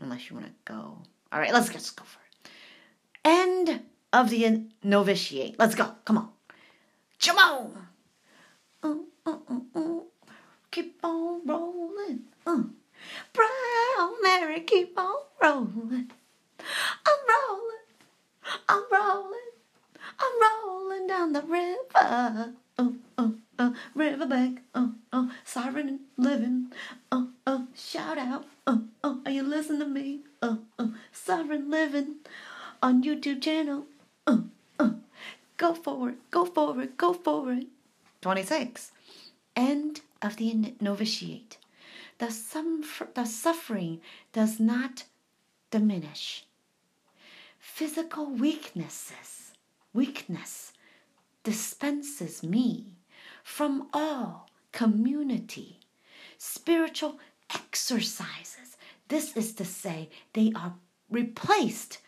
[0.00, 0.98] Unless you want to go.
[1.32, 2.50] All right, let's just go for it.
[3.24, 3.82] End
[4.14, 5.58] of the novitiate.
[5.58, 5.90] Let's go.
[6.04, 6.28] Come on.
[7.20, 7.86] Come on.
[8.82, 8.94] Uh,
[9.26, 10.00] uh, uh, uh.
[10.70, 12.20] Keep on rolling.
[12.46, 12.62] Uh.
[13.32, 16.10] Proud Mary, keep on rolling.
[17.06, 17.86] I'm rolling.
[18.68, 19.50] I'm rolling.
[20.18, 22.54] I'm rolling down the river.
[22.78, 24.60] Oh, oh, oh, riverbank.
[24.74, 26.72] Oh, oh, siren living.
[27.10, 28.46] Oh, oh, shout out.
[28.66, 30.20] Oh, oh, are you listening to me?
[30.40, 32.16] Oh, oh, siren living
[32.82, 33.86] on YouTube channel.
[34.26, 34.44] Oh,
[34.78, 34.96] oh,
[35.56, 37.66] go forward, go forward, go forward.
[38.22, 38.92] 26.
[39.54, 41.58] End of the novitiate.
[42.18, 44.00] The, suffer- the suffering
[44.32, 45.04] does not
[45.70, 46.46] diminish.
[47.58, 49.52] Physical weaknesses,
[49.92, 50.72] weakness
[51.42, 52.86] dispenses me
[53.42, 55.80] from all community.
[56.38, 57.18] Spiritual
[57.54, 58.76] exercises,
[59.08, 60.74] this is to say, they are
[61.10, 61.98] replaced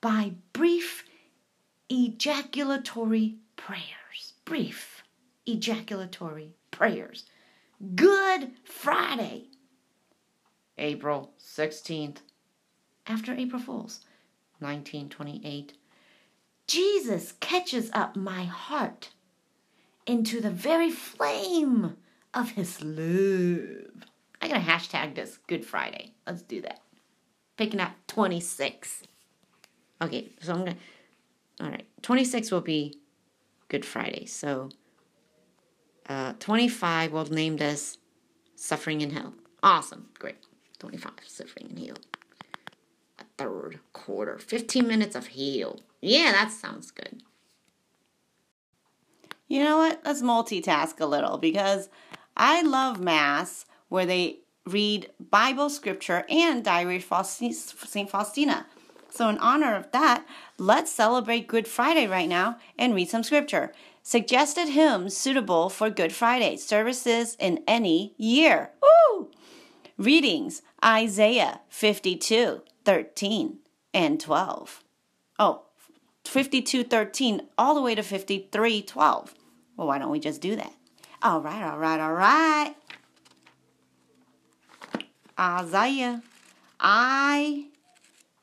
[0.00, 1.04] by brief
[1.92, 4.32] ejaculatory prayers.
[4.46, 5.04] Brief
[5.46, 7.24] ejaculatory prayers.
[7.94, 9.48] Good Friday,
[10.78, 12.18] April 16th,
[13.06, 14.00] after April Fool's,
[14.60, 15.74] 1928.
[16.66, 19.10] Jesus catches up my heart
[20.06, 21.96] into the very flame
[22.32, 24.06] of his love.
[24.40, 26.12] Going to hashtag this Good Friday.
[26.26, 26.80] Let's do that.
[27.56, 29.02] Picking up 26.
[30.00, 30.76] Okay, so I'm to,
[31.62, 32.98] all right, 26 will be
[33.68, 34.26] Good Friday.
[34.26, 34.70] So
[36.08, 37.98] uh, 25 will name this
[38.56, 39.34] Suffering in Hell.
[39.62, 40.36] Awesome, great.
[40.80, 41.96] 25, Suffering in Hell.
[43.20, 45.80] A third quarter, 15 minutes of heal.
[46.00, 47.22] Yeah, that sounds good.
[49.46, 50.00] You know what?
[50.04, 51.88] Let's multitask a little because
[52.36, 58.10] I love Mass where they read Bible scripture and Diary of St.
[58.10, 58.66] Faustina.
[59.12, 60.24] So, in honor of that,
[60.56, 63.74] let's celebrate Good Friday right now and read some scripture.
[64.02, 68.70] Suggested hymns suitable for Good Friday services in any year.
[68.80, 69.28] Woo!
[69.98, 73.58] Readings Isaiah 52, 13,
[73.92, 74.82] and 12.
[75.38, 75.64] Oh,
[76.24, 79.34] 52, 13, all the way to 53, 12.
[79.76, 80.72] Well, why don't we just do that?
[81.20, 82.74] All right, all right, all right.
[85.38, 86.22] Isaiah,
[86.80, 87.66] I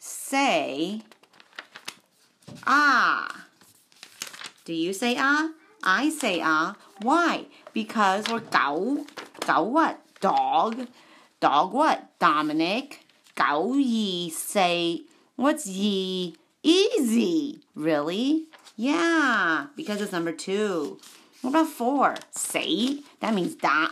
[0.09, 1.01] say
[2.65, 3.45] ah.
[4.65, 5.49] Do you say ah?
[5.83, 6.75] I say ah.
[7.01, 7.45] Why?
[7.73, 9.05] Because we're gao.
[9.45, 10.01] Gao what?
[10.19, 10.87] Dog.
[11.39, 12.19] Dog what?
[12.19, 13.05] Dominic.
[13.35, 15.03] Gao yi say.
[15.35, 16.35] What's yi?
[16.63, 17.61] Easy.
[17.75, 18.47] Really?
[18.75, 20.99] Yeah, because it's number two.
[21.41, 22.15] What about four?
[22.31, 23.01] Say.
[23.21, 23.87] That means die.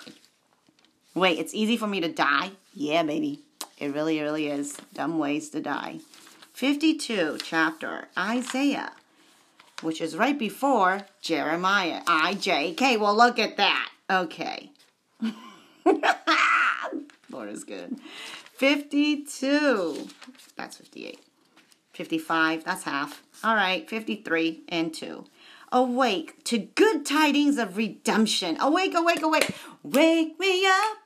[1.14, 2.52] Wait, it's easy for me to die?
[2.74, 3.47] Yeah, baby.
[3.78, 4.78] It really, really is.
[4.94, 6.00] Dumb ways to die.
[6.54, 8.92] 52 chapter Isaiah,
[9.82, 12.02] which is right before Jeremiah.
[12.06, 13.00] IJK.
[13.00, 13.90] Well, look at that.
[14.10, 14.72] Okay.
[17.30, 18.00] Lord is good.
[18.56, 20.08] 52.
[20.56, 21.20] That's 58.
[21.94, 22.64] 55.
[22.64, 23.22] That's half.
[23.44, 23.88] All right.
[23.88, 25.26] 53 and 2.
[25.72, 28.58] Awake to good tidings of redemption.
[28.60, 29.54] Awake, awake, awake.
[29.84, 30.98] Wake me up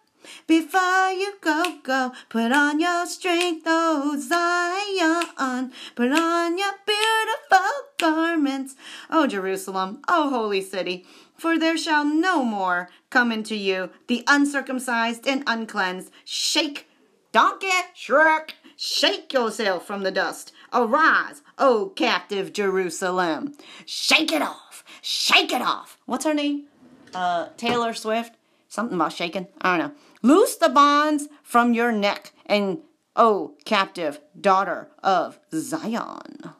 [0.47, 5.71] before you go, go, put on your strength, oh Zion.
[5.95, 8.75] Put on your beautiful garments,
[9.09, 11.05] oh Jerusalem, oh holy city.
[11.37, 16.11] For there shall no more come into you the uncircumcised and uncleansed.
[16.23, 16.87] Shake,
[17.31, 20.51] donkey, shrek, shake yourself from the dust.
[20.73, 23.55] Arise, O captive Jerusalem.
[23.85, 25.97] Shake it off, shake it off.
[26.05, 26.65] What's her name?
[27.13, 28.35] Uh, Taylor Swift?
[28.67, 29.47] Something about shaking?
[29.61, 29.95] I don't know.
[30.21, 32.79] Loose the bonds from your neck, and
[33.15, 36.51] O captive daughter of Zion.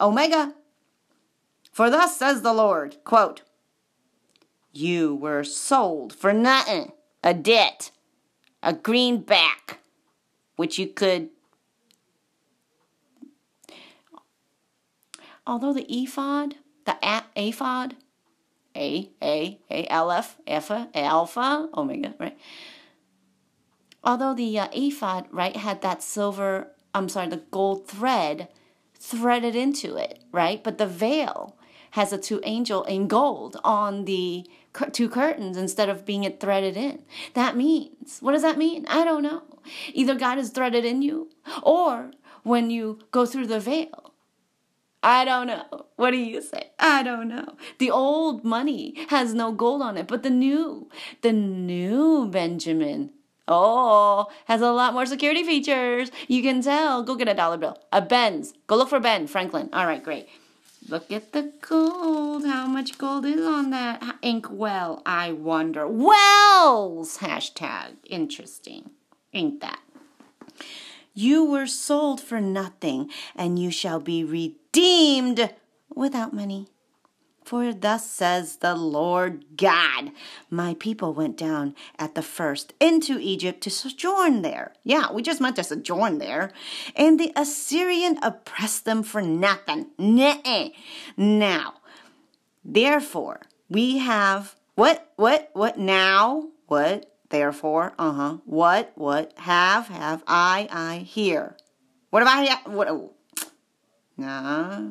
[0.00, 0.54] Omega.
[1.72, 3.42] For thus says the Lord, quote,
[4.72, 7.90] You were sold for nothing, a debt,
[8.62, 9.78] a greenback,
[10.56, 11.30] which you could.
[15.46, 17.96] Although the ephod, the a- aphod,
[18.76, 22.38] a a a alpha alpha alpha omega right
[24.02, 28.48] although the uh, ephod, right, had that silver, I'm sorry, the gold thread
[28.94, 30.62] threaded into it, right?
[30.62, 31.56] But the veil
[31.92, 34.46] has a two angel in gold on the
[34.92, 37.02] two curtains instead of being it threaded in.
[37.34, 38.86] That means, what does that mean?
[38.88, 39.42] I don't know.
[39.92, 41.30] Either God is threaded in you,
[41.62, 42.12] or
[42.42, 44.14] when you go through the veil,
[45.02, 45.86] I don't know.
[45.96, 46.70] What do you say?
[46.78, 47.56] I don't know.
[47.78, 50.88] The old money has no gold on it, but the new,
[51.22, 53.10] the new Benjamin,
[53.48, 56.10] oh, has a lot more security features.
[56.28, 57.02] You can tell.
[57.02, 57.78] Go get a dollar bill.
[57.92, 58.54] A Benz.
[58.66, 59.68] Go look for Ben Franklin.
[59.72, 60.28] All right, great.
[60.88, 62.44] Look at the gold.
[62.44, 65.02] How much gold is on that ink well?
[65.04, 65.86] I wonder.
[65.86, 67.18] Wells!
[67.18, 68.90] Hashtag interesting.
[69.32, 69.80] Ain't that?
[71.14, 75.52] You were sold for nothing, and you shall be redeemed
[75.94, 76.68] without money.
[77.50, 80.12] For thus says the Lord God,
[80.50, 84.72] my people went down at the first into Egypt to sojourn there.
[84.84, 86.52] Yeah, we just meant to sojourn there.
[86.94, 89.88] And the Assyrian oppressed them for nothing.
[89.98, 90.68] Nuh-uh.
[91.16, 91.74] Now,
[92.64, 96.50] therefore, we have what, what, what now?
[96.68, 98.36] What, therefore, uh huh.
[98.44, 101.56] What, what, have, have, I, I, here.
[102.10, 103.10] What have I, what, oh.
[104.16, 104.90] nah.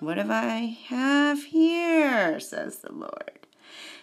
[0.00, 2.40] What have I have here?
[2.40, 3.46] says the Lord.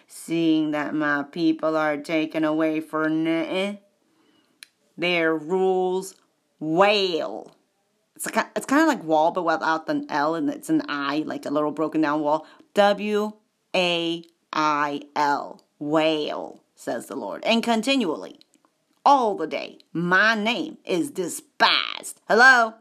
[0.06, 3.78] Seeing that my people are taken away for nothing,
[4.96, 6.14] their rules
[6.58, 7.54] wail.
[8.16, 11.24] It's, a, it's kind of like wall, but without the L, and it's an I,
[11.26, 12.46] like a little broken down wall.
[12.74, 13.32] W
[13.74, 15.62] A I L.
[15.78, 17.42] Wail, says the Lord.
[17.44, 18.38] And continually,
[19.04, 22.20] all the day, my name is despised.
[22.28, 22.74] Hello?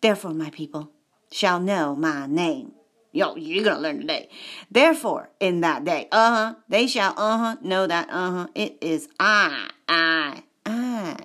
[0.00, 0.90] Therefore, my people,
[1.30, 2.72] shall know my name.
[3.12, 4.28] Yo, you're gonna learn today.
[4.70, 8.78] Therefore, in that day, uh huh, they shall uh huh know that uh huh, it
[8.80, 11.16] is I, I, I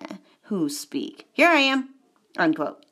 [0.43, 1.27] who speak.
[1.34, 1.89] Here I am,
[2.38, 2.85] unquote.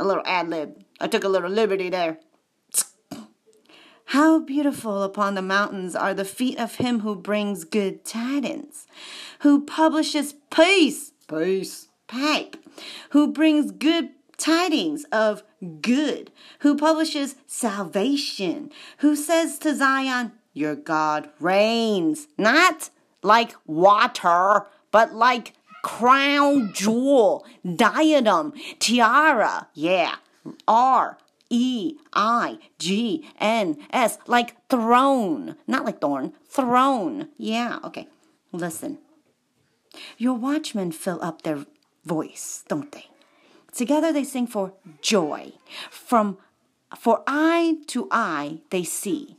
[0.00, 0.82] A little ad lib.
[1.00, 2.18] I took a little liberty there.
[4.10, 8.86] How beautiful upon the mountains are the feet of him who brings good tidings,
[9.40, 12.56] who publishes peace, peace, pipe,
[13.10, 15.42] who brings good tidings of
[15.80, 16.30] good,
[16.60, 22.90] who publishes salvation, who says to Zion, Your God reigns, not
[23.22, 27.46] like water, but like crown jewel,
[27.76, 30.16] diadem, tiara, yeah,
[30.66, 31.18] R.
[31.48, 37.28] E I G N S, like throne, not like thorn, throne.
[37.38, 38.08] Yeah, okay.
[38.52, 38.98] Listen.
[40.18, 41.66] Your watchmen fill up their
[42.04, 43.06] voice, don't they?
[43.76, 44.72] Together they sing for
[45.02, 45.52] joy.
[45.90, 46.38] From
[46.96, 49.36] for eye to eye they see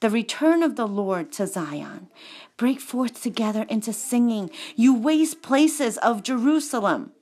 [0.00, 2.08] the return of the Lord to Zion.
[2.56, 7.12] Break forth together into singing, you waste places of Jerusalem.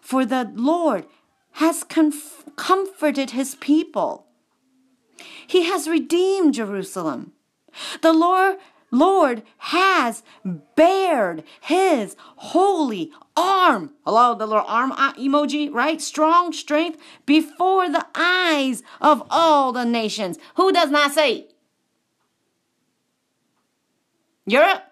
[0.00, 1.06] For the Lord
[1.52, 4.26] has conf- comforted his people.
[5.46, 7.32] He has redeemed Jerusalem.
[8.00, 8.56] The Lord
[8.92, 10.22] Lord has
[10.76, 13.94] bared his holy arm.
[14.04, 16.00] Hello, the little arm emoji, right?
[16.00, 20.38] Strong strength before the eyes of all the nations.
[20.56, 21.48] Who does not say?
[24.46, 24.84] Europe?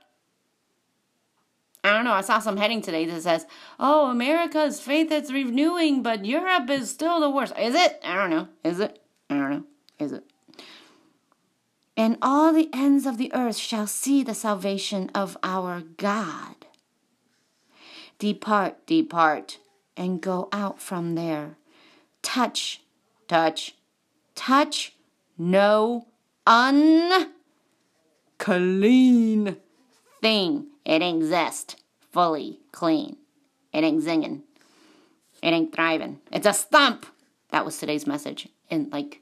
[1.84, 2.12] I don't know.
[2.12, 3.46] I saw some heading today that says,
[3.78, 8.00] "Oh, America's faith is renewing, but Europe is still the worst." Is it?
[8.04, 8.48] I don't know.
[8.64, 9.02] Is it?
[9.28, 9.64] I don't know.
[9.98, 10.29] Is it?
[12.00, 16.54] And all the ends of the earth shall see the salvation of our God.
[18.18, 19.58] Depart, depart,
[19.98, 21.58] and go out from there.
[22.22, 22.80] Touch,
[23.28, 23.74] touch,
[24.34, 24.94] touch
[25.36, 26.06] no
[26.46, 27.36] unclean
[30.22, 30.68] thing.
[30.86, 33.18] It ain't zest, fully clean.
[33.74, 34.40] It ain't zinging.
[35.42, 36.20] It ain't thriving.
[36.32, 37.04] It's a stump.
[37.50, 38.48] That was today's message.
[38.70, 39.20] In like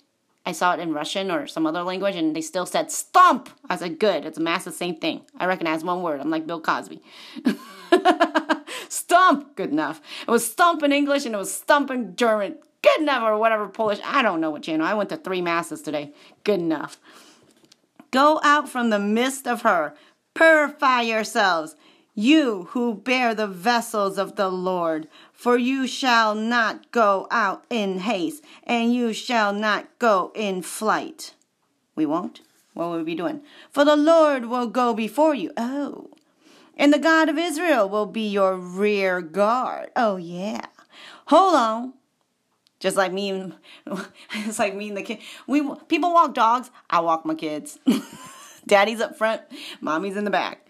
[0.49, 3.51] I saw it in Russian or some other language, and they still said stomp.
[3.69, 4.25] I said, good.
[4.25, 5.21] It's a mass, the same thing.
[5.39, 6.23] I recognize one word.
[6.23, 7.03] I'm like Bill Cosby.
[8.89, 10.01] stomp, Good enough.
[10.27, 12.57] It was stomp in English and it was stump in German.
[12.81, 14.01] Good enough or whatever Polish.
[14.03, 14.87] I don't know what channel.
[14.87, 16.15] I went to three masses today.
[16.45, 16.99] Good enough.
[18.11, 19.93] Go out from the midst of her.
[20.33, 21.77] Purify yourselves,
[22.19, 25.07] you who bear the vessels of the Lord.
[25.33, 31.35] For you shall not go out in haste, and you shall not go in flight.
[31.95, 32.41] We won't?
[32.75, 33.43] What will we be doing?
[33.71, 35.53] For the Lord will go before you.
[35.57, 36.11] Oh.
[36.77, 39.91] And the God of Israel will be your rear guard.
[39.95, 40.67] Oh, yeah.
[41.27, 41.93] Hold on.
[42.81, 43.55] Just like me, and
[44.33, 45.19] it's like me and the kid.
[45.47, 46.71] We people walk dogs.
[46.91, 47.79] I walk my kids.
[48.67, 49.43] Daddy's up front,
[49.81, 50.67] mommy's in the back.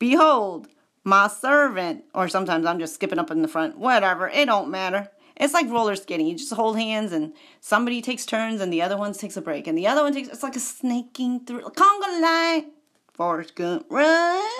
[0.00, 0.66] Behold,
[1.04, 5.08] my servant, or sometimes I'm just skipping up in the front, whatever, it don't matter.
[5.36, 6.26] It's like roller skating.
[6.26, 9.66] You just hold hands and somebody takes turns and the other one takes a break.
[9.66, 12.72] And the other one takes, it's like a snaking through, conga line.
[13.12, 14.50] Forrest Gump, run.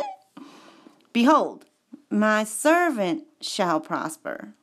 [1.13, 1.67] Behold,
[2.11, 4.55] my servant shall prosper.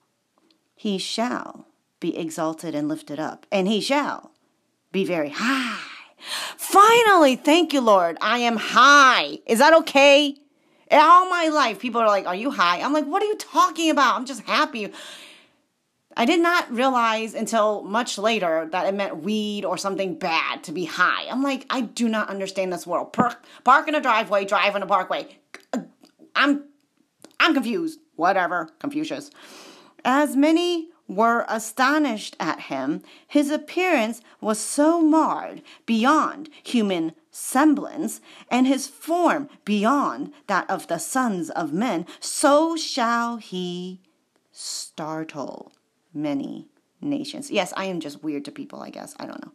[0.76, 1.68] he shall
[2.00, 4.32] be exalted and lifted up, and he shall
[4.92, 5.80] be very high.
[6.58, 8.18] Finally, thank you, Lord.
[8.22, 9.40] I am high.
[9.46, 10.36] Is that okay?
[10.92, 12.82] All my life, people are like, Are you high?
[12.82, 14.16] I'm like, What are you talking about?
[14.16, 14.92] I'm just happy.
[16.20, 20.72] I did not realize until much later that it meant weed or something bad to
[20.72, 21.28] be high.
[21.30, 23.14] I'm like, I do not understand this world.
[23.14, 25.38] Park, park in a driveway, drive in a parkway.
[26.36, 26.64] I'm,
[27.40, 28.00] I'm confused.
[28.16, 29.30] Whatever, Confucius.
[30.04, 38.20] As many were astonished at him, his appearance was so marred beyond human semblance,
[38.50, 44.02] and his form beyond that of the sons of men, so shall he
[44.52, 45.72] startle
[46.14, 46.68] many
[47.00, 47.52] nations.
[47.52, 49.14] Yes, I am just weird to people, I guess.
[49.20, 49.52] I don't know.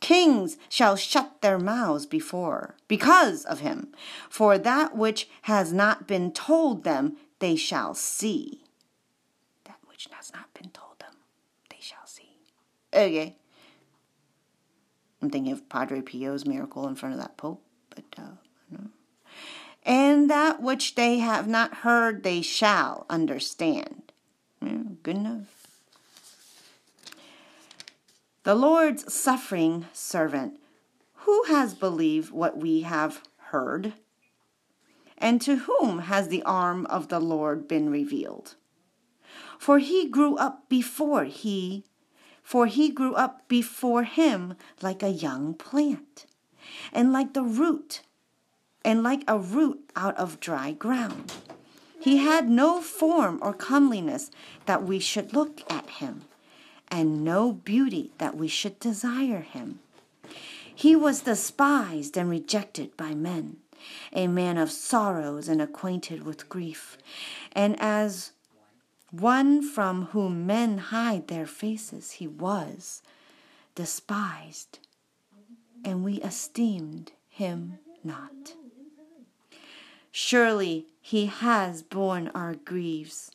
[0.00, 3.92] Kings shall shut their mouths before, because of him.
[4.28, 8.64] For that which has not been told them, they shall see.
[9.64, 11.14] That which has not been told them,
[11.70, 12.38] they shall see.
[12.92, 13.36] Okay.
[15.22, 18.30] I'm thinking of Padre Pio's miracle in front of that Pope, but uh.
[19.82, 24.12] And that which they have not heard, they shall understand.
[24.60, 25.66] Yeah, good enough.
[28.42, 30.60] The Lord's suffering servant,
[31.14, 33.94] who has believed what we have heard?
[35.16, 38.56] And to whom has the arm of the Lord been revealed?
[39.58, 41.84] For he grew up before he,
[42.50, 46.26] for he grew up before him like a young plant,
[46.92, 48.02] and like the root,
[48.84, 51.32] and like a root out of dry ground.
[52.00, 54.32] He had no form or comeliness
[54.66, 56.22] that we should look at him
[56.88, 59.78] and no beauty that we should desire him.
[60.74, 63.58] He was despised and rejected by men,
[64.12, 66.98] a man of sorrows and acquainted with grief,
[67.52, 68.32] and as
[69.10, 73.02] one from whom men hide their faces, he was
[73.74, 74.78] despised,
[75.84, 78.54] and we esteemed him not.
[80.12, 83.30] Surely he has borne our griefs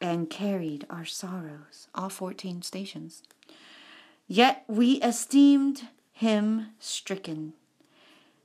[0.00, 3.22] and carried our sorrows, all 14 stations.
[4.26, 7.52] Yet we esteemed him stricken,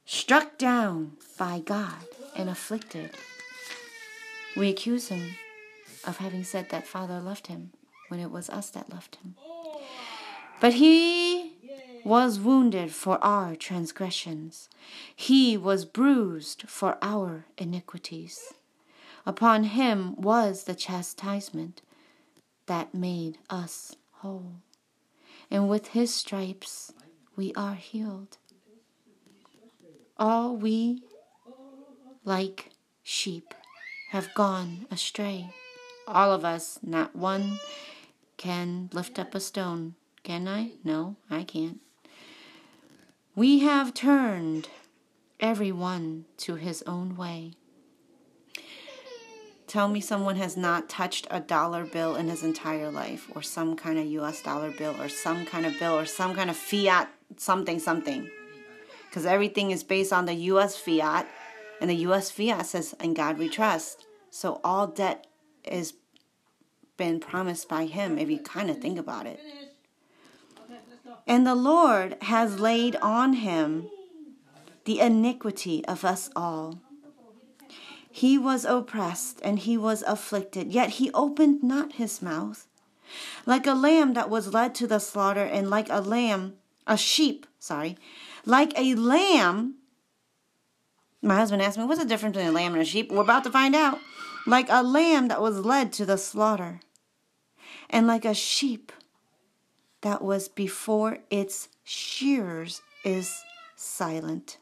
[0.06, 3.12] struck down by God, and afflicted.
[4.56, 5.36] We accuse him
[6.08, 7.72] of having said that Father loved him
[8.10, 9.36] when it was us that loved him.
[10.60, 11.54] But he
[12.04, 14.70] was wounded for our transgressions,
[15.16, 18.54] he was bruised for our iniquities.
[19.26, 21.82] Upon him was the chastisement
[22.68, 24.58] that made us whole.
[25.50, 26.94] And with his stripes
[27.36, 28.38] we are healed.
[30.18, 31.02] All we,
[32.24, 32.70] like
[33.04, 33.54] sheep,
[34.12, 35.50] have gone astray.
[36.08, 37.60] All of us, not one,
[38.38, 39.96] can lift up a stone.
[40.24, 40.72] Can I?
[40.84, 41.80] No, I can't.
[43.36, 44.70] We have turned
[45.40, 47.54] every one to his own way
[49.68, 53.76] Tell me someone has not touched a dollar bill in his entire life, or some
[53.76, 57.10] kind of US dollar bill, or some kind of bill, or some kind of fiat
[57.38, 58.30] something something.
[59.10, 61.28] Because everything is based on the US fiat,
[61.82, 64.06] and the US fiat says, In God we trust.
[64.30, 65.26] So all debt
[65.68, 65.94] is
[66.98, 69.40] been promised by him if you kind of think about it.
[71.28, 73.90] And the Lord has laid on him
[74.86, 76.80] the iniquity of us all.
[78.10, 82.68] He was oppressed and he was afflicted, yet he opened not his mouth.
[83.46, 86.56] Like a lamb that was led to the slaughter, and like a lamb,
[86.88, 87.98] a sheep, sorry,
[88.46, 89.76] like a lamb.
[91.22, 93.12] My husband asked me, What's the difference between a lamb and a sheep?
[93.12, 94.00] We're about to find out.
[94.46, 96.82] Like a lamb that was led to the slaughter,
[97.90, 98.92] and like a sheep
[100.02, 103.44] that was before its shears is
[103.76, 104.58] silent.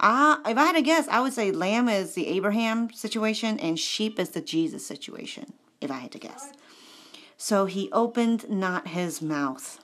[0.00, 3.78] Uh, if I had to guess, I would say lamb is the Abraham situation and
[3.78, 6.52] sheep is the Jesus situation, if I had to guess.
[7.36, 9.80] So he opened not his mouth.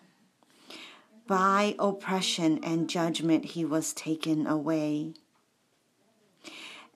[1.27, 5.15] By oppression and judgment he was taken away.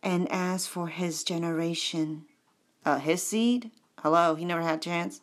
[0.03, 2.25] And as for his generation,
[2.85, 5.21] uh, his seed, hello, he never had a chance,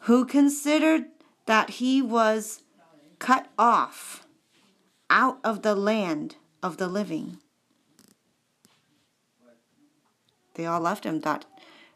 [0.00, 1.04] who considered
[1.46, 2.62] that he was
[3.18, 4.26] cut off
[5.10, 7.38] out of the land of the living.
[10.54, 11.44] They all left him, thought,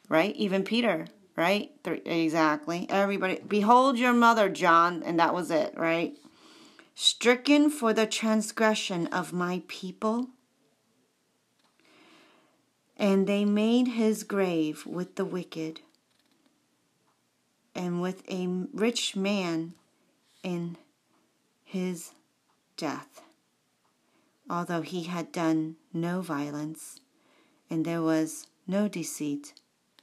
[0.09, 0.35] right?
[0.37, 1.07] Even Peter,
[1.37, 1.71] right?
[1.85, 2.87] Exactly.
[2.89, 3.41] Everybody.
[3.47, 5.03] Behold your mother, John.
[5.03, 6.17] And that was it, right?
[6.95, 10.29] Stricken for the transgression of my people.
[12.97, 15.81] And they made his grave with the wicked
[17.75, 19.75] and with a rich man
[20.43, 20.77] in
[21.65, 22.13] his
[22.77, 23.23] death,
[24.49, 27.01] although he had done no violence,
[27.69, 29.55] and there was no deceit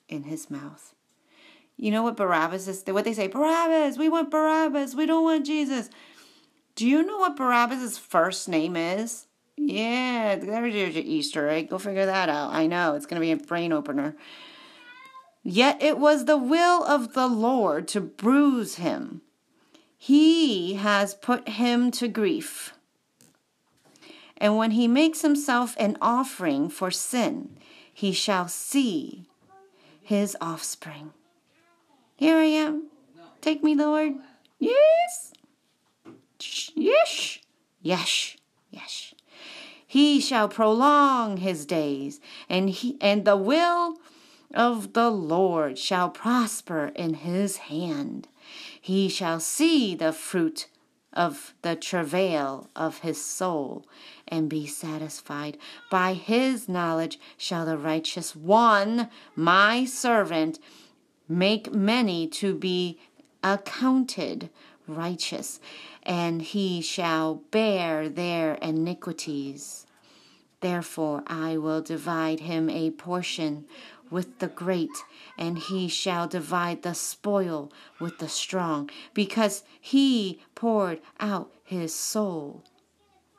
[0.09, 0.93] in his mouth.
[1.77, 2.83] You know what Barabbas is?
[2.85, 5.89] What they say, Barabbas, we want Barabbas, we don't want Jesus.
[6.75, 9.27] Do you know what Barabbas' first name is?
[9.63, 11.69] Yeah, there's your Easter egg.
[11.69, 12.51] Go figure that out.
[12.51, 14.15] I know, it's going to be a brain opener.
[15.43, 19.21] Yet it was the will of the Lord to bruise him.
[19.97, 22.73] He has put him to grief.
[24.37, 27.57] And when he makes himself an offering for sin,
[27.93, 29.27] he shall see
[30.01, 31.13] his offspring.
[32.15, 32.87] Here I am.
[33.41, 34.13] Take me, Lord.
[34.59, 35.33] Yes.
[36.75, 37.39] Yes.
[37.81, 38.37] Yes.
[38.71, 39.10] Yes.
[39.91, 43.97] He shall prolong his days, and he and the will
[44.53, 48.29] of the Lord shall prosper in his hand.
[48.79, 50.69] He shall see the fruit
[51.11, 53.85] of the travail of his soul
[54.29, 55.57] and be satisfied.
[55.89, 60.57] By his knowledge shall the righteous one, my servant,
[61.27, 62.97] make many to be
[63.43, 64.49] accounted
[64.87, 65.59] righteous,
[66.03, 69.85] and he shall bear their iniquities.
[70.61, 73.65] Therefore I will divide him a portion
[74.09, 74.91] with the great,
[75.37, 82.63] and he shall divide the spoil with the strong, because he poured out his soul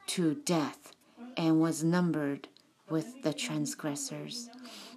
[0.07, 0.93] to death
[1.37, 2.49] and was numbered
[2.89, 4.49] with the transgressors.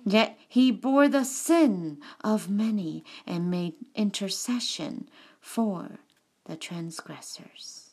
[0.05, 5.09] Yet he bore the sin of many and made intercession
[5.39, 5.99] for
[6.45, 7.89] the transgressors.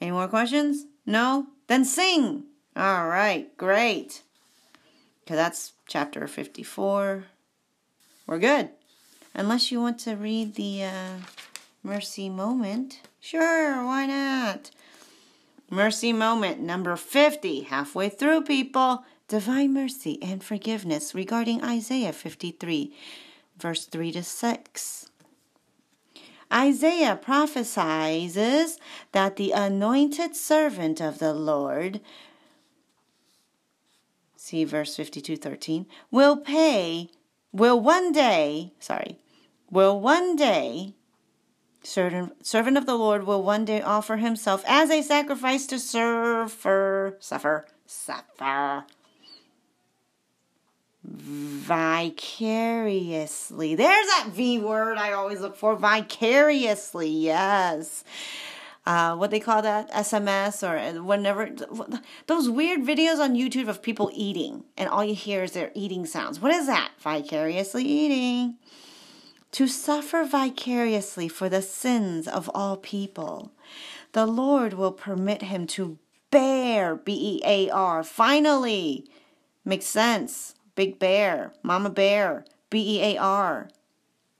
[0.00, 0.86] Any more questions?
[1.04, 1.46] No?
[1.68, 2.44] Then sing.
[2.76, 4.22] All right, great.
[5.24, 7.24] Okay, that's chapter 54.
[8.26, 8.70] We're good.
[9.34, 11.16] Unless you want to read the uh,
[11.82, 13.00] mercy moment.
[13.20, 14.70] Sure, why not?
[15.70, 19.04] Mercy moment number 50, halfway through, people.
[19.28, 22.94] Divine mercy and forgiveness regarding Isaiah 53,
[23.58, 25.10] verse 3 to 6.
[26.52, 28.78] Isaiah prophesies
[29.10, 32.00] that the anointed servant of the Lord,
[34.36, 37.10] see verse 52 13, will pay,
[37.52, 39.18] will one day, sorry,
[39.70, 40.94] will one day
[41.82, 47.16] Servant, servant of the Lord will one day offer himself as a sacrifice to suffer,
[47.20, 48.86] suffer, suffer
[51.06, 53.74] vicariously.
[53.74, 55.76] There's that V word I always look for.
[55.76, 58.04] Vicariously, yes.
[58.84, 61.50] Uh, what they call that SMS or whenever
[62.26, 66.06] those weird videos on YouTube of people eating and all you hear is their eating
[66.06, 66.40] sounds.
[66.40, 66.92] What is that?
[67.00, 68.56] Vicariously eating
[69.52, 73.50] to suffer vicariously for the sins of all people.
[74.12, 75.98] The Lord will permit him to
[76.30, 78.04] bear, B E A R.
[78.04, 79.06] Finally,
[79.64, 80.55] makes sense.
[80.76, 83.68] Big bear, mama bear, B E A R.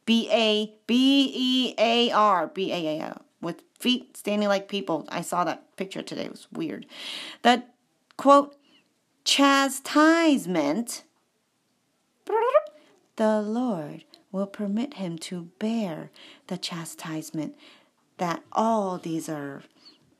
[0.04, 3.20] B A B E A R, B A A R.
[3.40, 5.04] With feet standing like people.
[5.08, 6.26] I saw that picture today.
[6.26, 6.86] It was weird.
[7.42, 7.74] That
[8.16, 8.56] quote,
[9.24, 11.02] chastisement,
[13.16, 16.10] the Lord will permit him to bear
[16.48, 17.56] the chastisement
[18.18, 19.68] that all deserve,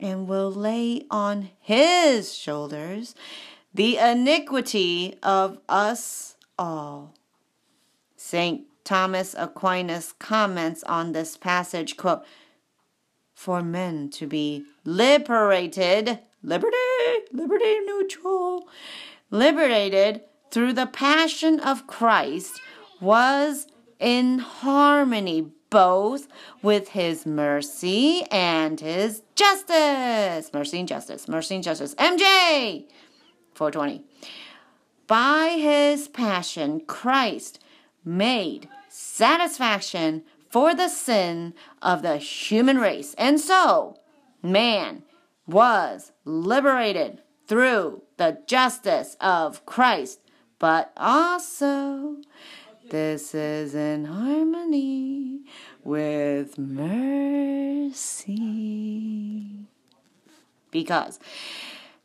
[0.01, 3.15] and will lay on his shoulders
[3.77, 7.15] the iniquity of us all.
[8.17, 8.63] St.
[8.85, 12.25] Thomas Aquinas comments on this passage, quote,
[13.35, 16.77] for men to be liberated, liberty,
[17.33, 18.67] Liberty Mutual,
[19.31, 22.59] liberated through the passion of Christ
[22.99, 23.67] was
[24.01, 26.29] in harmony both
[26.63, 30.51] with his mercy and his justice.
[30.55, 31.95] Mercy and justice, mercy and justice.
[31.97, 32.87] MJ
[33.57, 34.05] 420.
[35.07, 37.59] By his passion, Christ
[38.05, 43.15] made satisfaction for the sin of the human race.
[43.19, 43.99] And so,
[44.43, 45.03] man
[45.47, 50.21] was liberated through the justice of Christ,
[50.59, 52.17] but also
[52.91, 55.41] this is in harmony
[55.85, 57.97] with mercy.
[60.71, 61.19] Because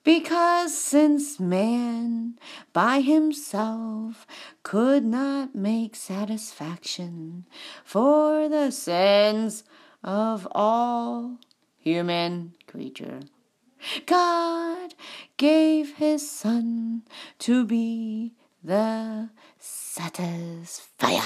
[0.04, 2.38] because since man
[2.74, 4.26] by himself
[4.64, 7.46] could not make satisfaction
[7.84, 9.64] for the sins
[10.04, 11.38] of all
[11.78, 13.22] human creature,
[14.06, 14.94] God
[15.38, 17.04] gave his Son
[17.40, 18.34] to be
[18.64, 19.30] the
[19.60, 21.22] satisfier.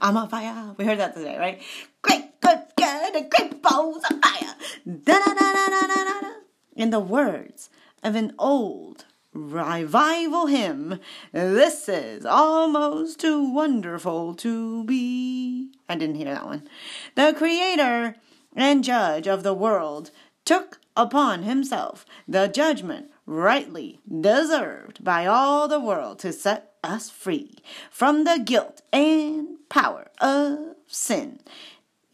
[0.00, 0.74] I'm on fire.
[0.76, 1.62] We heard that today, right?
[2.02, 2.33] Great,
[2.76, 4.54] good, great balls of fire.
[4.86, 6.30] Da da da da da da da.
[6.76, 7.70] In the words
[8.02, 11.00] of an old revival hymn,
[11.32, 15.70] this is almost too wonderful to be.
[15.88, 16.68] I didn't hear that one.
[17.14, 18.16] The creator
[18.54, 20.10] and judge of the world
[20.44, 27.56] took upon himself the judgment rightly deserved by all the world to set us free
[27.90, 31.40] from the guilt and power of sin.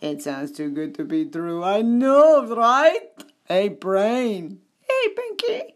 [0.01, 1.63] It sounds too good to be true.
[1.63, 3.11] I know, right?
[3.45, 4.61] Hey, brain.
[4.81, 5.75] Hey, Pinky.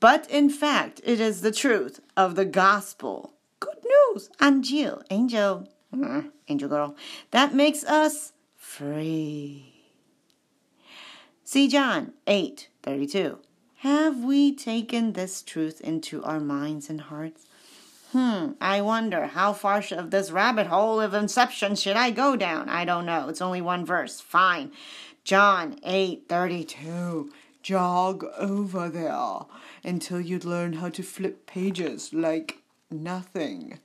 [0.00, 3.34] But in fact, it is the truth of the gospel.
[3.60, 4.30] Good news.
[4.40, 6.96] Angel, angel, uh, angel girl,
[7.30, 9.74] that makes us free.
[11.44, 13.38] See John 8 32.
[13.78, 17.46] Have we taken this truth into our minds and hearts?
[18.12, 22.68] Hmm, I wonder how far of this rabbit hole of inception should I go down?
[22.68, 23.28] I don't know.
[23.28, 24.20] It's only one verse.
[24.20, 24.72] Fine.
[25.22, 27.30] John 8:32.
[27.62, 29.46] Jog over there
[29.84, 33.78] until you learn how to flip pages like nothing.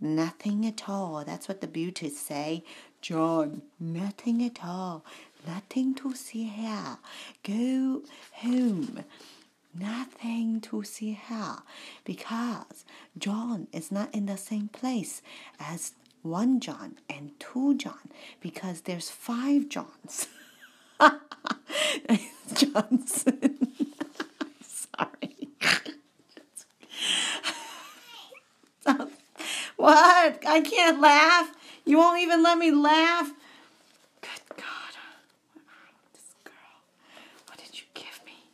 [0.00, 1.24] Nothing at all.
[1.26, 2.64] That's what the beauties say.
[3.02, 5.04] John, nothing at all.
[5.46, 6.98] Nothing to see here.
[7.42, 9.04] Go home.
[9.74, 11.58] Nothing to see here
[12.04, 12.84] because
[13.16, 15.22] John is not in the same place
[15.60, 15.92] as
[16.22, 20.26] one John and two John because there's five Johns.
[22.54, 23.58] Johnson.
[24.62, 25.48] Sorry.
[29.76, 30.44] what?
[30.46, 31.52] I can't laugh.
[31.84, 33.32] You won't even let me laugh.
[34.20, 34.94] Good God.
[36.12, 36.54] This girl.
[37.46, 38.44] What did you give me?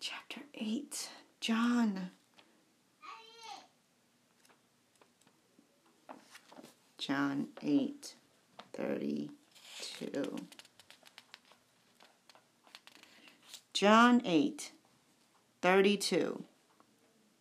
[0.00, 1.08] Chapter 8.
[1.48, 2.10] John.
[6.98, 8.14] John 8
[8.74, 10.36] 32.
[13.72, 14.72] John 8
[15.62, 16.44] 32.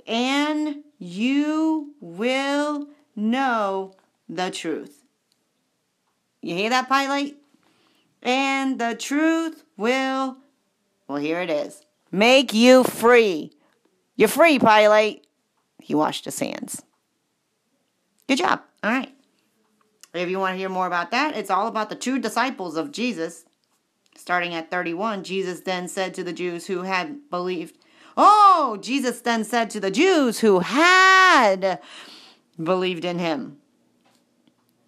[0.07, 3.93] And you will know
[4.29, 5.03] the truth.
[6.41, 7.35] You hear that, Pilate?
[8.23, 10.38] And the truth will,
[11.09, 13.51] well, here it is make you free.
[14.18, 15.27] You're free, Pilate.
[15.80, 16.84] He washed his hands.
[18.27, 18.61] Good job.
[18.84, 19.14] All right.
[20.14, 22.91] If you want to hear more about that, it's all about the two disciples of
[22.91, 23.45] Jesus.
[24.15, 27.77] Starting at 31, Jesus then said to the Jews who had believed,
[28.18, 31.80] Oh, Jesus then said to the Jews who had
[32.61, 33.57] believed in him.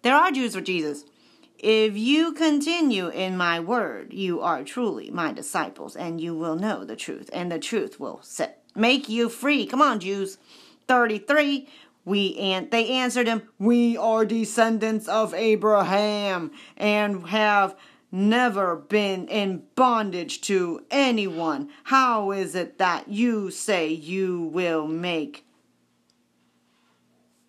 [0.02, 1.04] There are Jews for Jesus.
[1.56, 6.84] If you continue in my word, you are truly my disciples, and you will know
[6.84, 9.66] the truth, and the truth will set make you free.
[9.66, 10.38] Come on, Jews.
[10.88, 11.68] 33.
[12.04, 17.76] We and they answered him, We are descendants of Abraham and have
[18.10, 21.68] never been in bondage to anyone.
[21.84, 25.44] How is it that you say you will make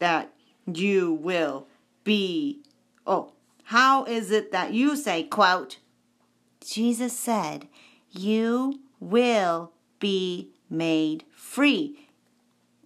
[0.01, 0.33] that
[0.65, 1.67] you will
[2.03, 2.59] be
[3.05, 3.31] oh
[3.65, 5.77] how is it that you say quote
[6.65, 7.67] Jesus said
[8.09, 12.01] you will be made free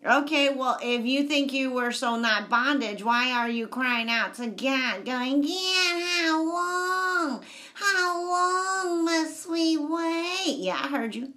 [0.05, 4.35] Okay, well, if you think you were so not bondage, why are you crying out
[4.35, 7.43] to God, going, God, how long?
[7.73, 10.57] How long must we wait?
[10.59, 11.33] Yeah, I heard you.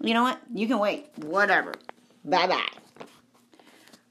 [0.00, 0.40] You know what?
[0.54, 1.08] You can wait.
[1.16, 1.74] Whatever.
[2.24, 3.06] Bye bye.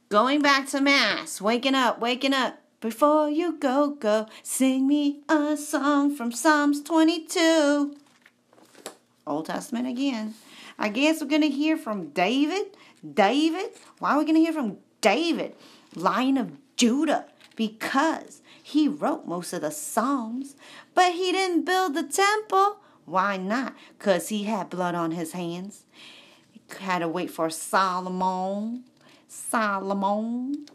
[0.10, 2.60] Going back to Mass, waking up, waking up.
[2.82, 7.96] Before you go, go, sing me a song from Psalms 22.
[9.28, 10.36] Old Testament again.
[10.78, 12.78] I guess we're going to hear from David.
[13.14, 13.72] David?
[14.00, 15.56] Why are we going to hear from David?
[15.96, 17.26] Lion of Judah.
[17.56, 20.56] Because he wrote most of the Psalms,
[20.94, 22.78] but he didn't build the temple.
[23.06, 23.74] Why not?
[23.98, 25.86] Because he had blood on his hands.
[26.52, 28.84] He had to wait for Solomon.
[29.28, 30.66] Solomon.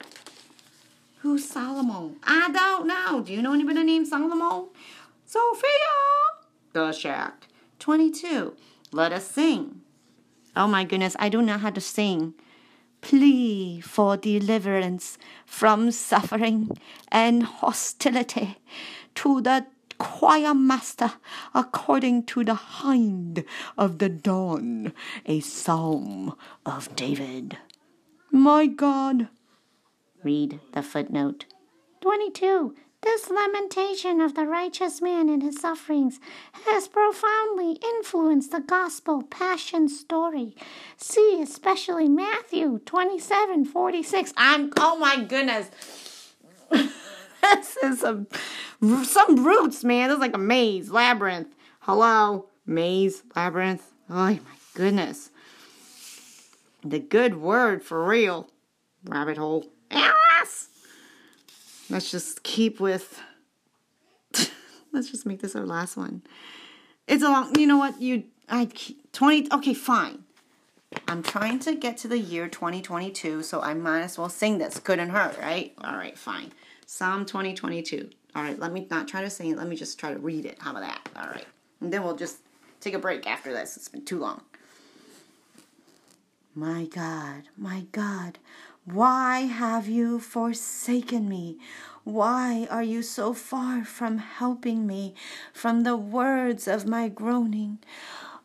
[1.18, 2.16] Who's Solomon?
[2.22, 3.22] I don't know.
[3.22, 4.68] Do you know anybody named Solomon?
[5.26, 5.68] Sophia.
[6.72, 7.39] The Shack.
[7.80, 8.54] 22.
[8.92, 9.80] Let us sing.
[10.54, 12.34] Oh my goodness, I don't know how to sing.
[13.00, 15.16] Plea for deliverance
[15.46, 16.76] from suffering
[17.10, 18.58] and hostility
[19.16, 19.66] to the
[19.98, 21.12] choir master
[21.54, 23.44] according to the hind
[23.78, 24.92] of the dawn,
[25.24, 26.34] a psalm
[26.66, 27.56] of David.
[28.30, 29.28] My God.
[30.22, 31.46] Read the footnote.
[32.02, 32.74] 22.
[33.02, 36.20] This lamentation of the righteous man and his sufferings
[36.66, 40.54] has profoundly influenced the gospel passion story.
[40.98, 44.34] See especially Matthew 27 46.
[44.36, 45.70] I'm, oh my goodness.
[46.70, 48.26] this is some,
[49.04, 50.08] some roots, man.
[50.08, 51.54] This is like a maze, labyrinth.
[51.80, 52.48] Hello?
[52.66, 53.92] Maze, labyrinth.
[54.10, 54.40] Oh my
[54.74, 55.30] goodness.
[56.84, 58.50] The good word for real.
[59.04, 59.66] Rabbit hole.
[59.90, 60.68] Alice!
[61.90, 63.20] Let's just keep with.
[64.92, 66.22] Let's just make this our last one.
[67.06, 67.54] It's a long.
[67.58, 68.00] You know what?
[68.00, 68.24] You.
[68.48, 68.68] I.
[69.12, 69.48] 20.
[69.52, 70.24] Okay, fine.
[71.06, 74.78] I'm trying to get to the year 2022, so I might as well sing this.
[74.80, 75.72] Couldn't hurt, right?
[75.84, 76.52] All right, fine.
[76.86, 78.10] Psalm 2022.
[78.34, 79.56] All right, let me not try to sing it.
[79.56, 80.58] Let me just try to read it.
[80.60, 81.08] How about that?
[81.16, 81.46] All right.
[81.80, 82.38] And then we'll just
[82.80, 83.76] take a break after this.
[83.76, 84.42] It's been too long.
[86.54, 88.38] My God, my God,
[88.92, 91.58] why have you forsaken me?
[92.04, 95.14] Why are you so far from helping me,
[95.52, 97.78] from the words of my groaning?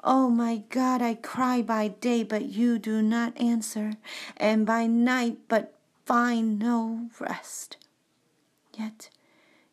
[0.03, 3.93] Oh my God, I cry by day, but you do not answer,
[4.37, 5.73] and by night, but
[6.05, 7.77] find no rest.
[8.77, 9.09] Yet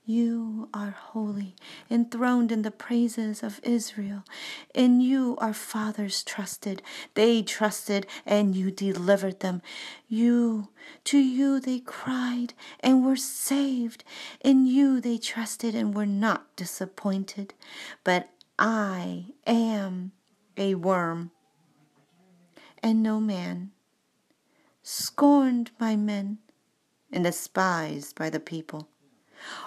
[0.05, 1.55] you are holy,
[1.89, 4.25] enthroned in the praises of Israel.
[4.75, 6.83] In you our fathers trusted.
[7.15, 9.63] They trusted, and you delivered them.
[10.09, 10.69] You,
[11.05, 14.05] to you they cried and were saved.
[14.41, 17.55] In you they trusted and were not disappointed.
[18.03, 20.13] But I am
[20.57, 21.31] a worm
[22.83, 23.71] and no man,
[24.83, 26.39] scorned by men
[27.13, 28.89] and despised by the people.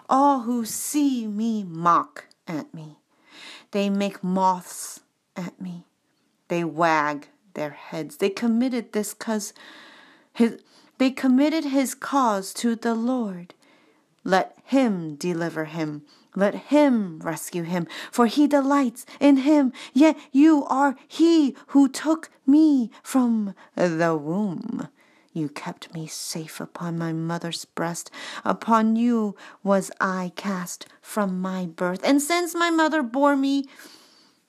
[0.09, 2.97] All who see me mock at me.
[3.71, 5.01] They make moths
[5.35, 5.85] at me.
[6.47, 8.17] They wag their heads.
[8.17, 9.53] They committed this cause
[10.33, 10.59] his
[10.97, 13.53] they committed his cause to the Lord.
[14.23, 16.03] Let him deliver him.
[16.35, 19.71] Let him rescue him, for he delights in him.
[19.93, 24.89] Yet you are he who took me from the womb.
[25.35, 28.09] You kept me safe upon my mother's breast.
[28.45, 31.99] Upon you was I cast from my birth.
[32.05, 33.65] And since my mother bore me,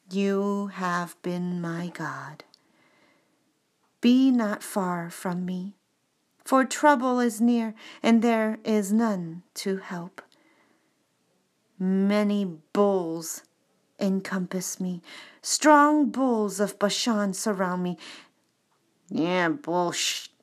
[0.09, 2.45] you have been my God.
[4.01, 5.75] Be not far from me,
[6.45, 10.23] for trouble is near, and there is none to help.
[11.81, 13.43] Many bulls
[13.99, 15.03] encompass me,
[15.43, 17.99] strong bulls of Bashan surround me.
[19.09, 20.36] Yeah, bullshit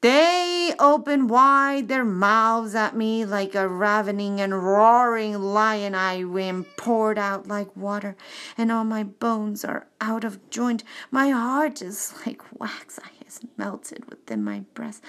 [0.00, 5.94] they opened wide their mouths at me like a ravening and roaring lion.
[5.94, 8.16] I am poured out like water,
[8.56, 10.84] and all my bones are out of joint.
[11.10, 12.98] My heart is like wax.
[13.02, 15.04] I is melted within my breast.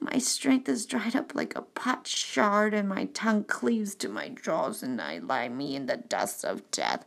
[0.00, 4.28] My strength is dried up like a pot shard, and my tongue cleaves to my
[4.28, 7.04] jaws, and I lie me in the dust of death.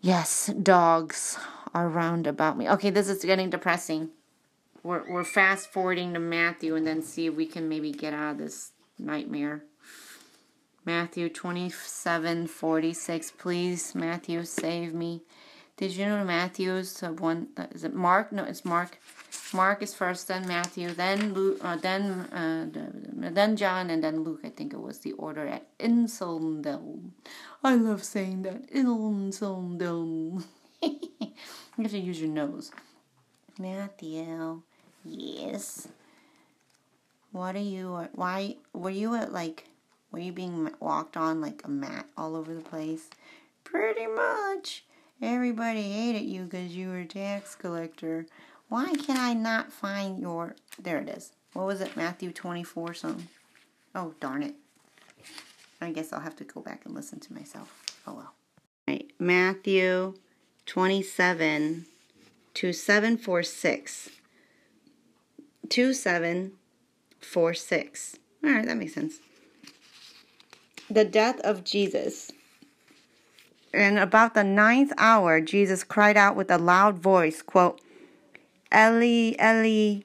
[0.00, 1.38] Yes, dogs
[1.74, 2.68] are round about me.
[2.68, 4.10] Okay, this is getting depressing
[4.82, 8.32] we're, we're fast forwarding to Matthew and then see if we can maybe get out
[8.32, 9.64] of this nightmare.
[10.84, 13.30] Matthew 27 46.
[13.32, 15.22] Please, Matthew, save me.
[15.76, 17.48] Did you know Matthew's one?
[17.72, 18.32] Is it Mark?
[18.32, 18.98] No, it's Mark.
[19.52, 22.66] Mark is first, then Matthew, then Luke, uh, then uh,
[23.30, 24.40] then John, and then Luke.
[24.44, 27.00] I think it was the order at Insondel.
[27.62, 30.42] I love saying that Insondel.
[30.82, 31.32] you
[31.78, 32.72] have to use your nose.
[33.58, 34.62] Matthew.
[35.04, 35.88] Yes.
[37.32, 38.08] What are you?
[38.14, 39.64] Why were you at like?
[40.10, 43.10] Were you being walked on like a mat all over the place?
[43.64, 44.84] Pretty much.
[45.20, 48.26] Everybody hated you because you were a tax collector.
[48.68, 50.54] Why can I not find your?
[50.78, 51.32] There it is.
[51.52, 51.96] What was it?
[51.96, 53.28] Matthew twenty-four some.
[53.94, 54.54] Oh darn it.
[55.80, 57.84] I guess I'll have to go back and listen to myself.
[58.06, 58.32] Oh well.
[58.86, 60.14] All right, Matthew
[60.66, 61.86] twenty-seven.
[62.58, 64.10] 2746.
[65.68, 68.18] 2746.
[68.42, 69.20] All right, that makes sense.
[70.90, 72.32] The death of Jesus.
[73.72, 77.80] And about the ninth hour, Jesus cried out with a loud voice, quote,
[78.74, 80.00] Eli, Eli,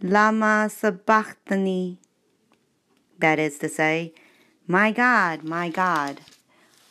[0.00, 1.98] lama sabachthani.
[3.18, 4.14] That is to say,
[4.68, 6.20] My God, my God,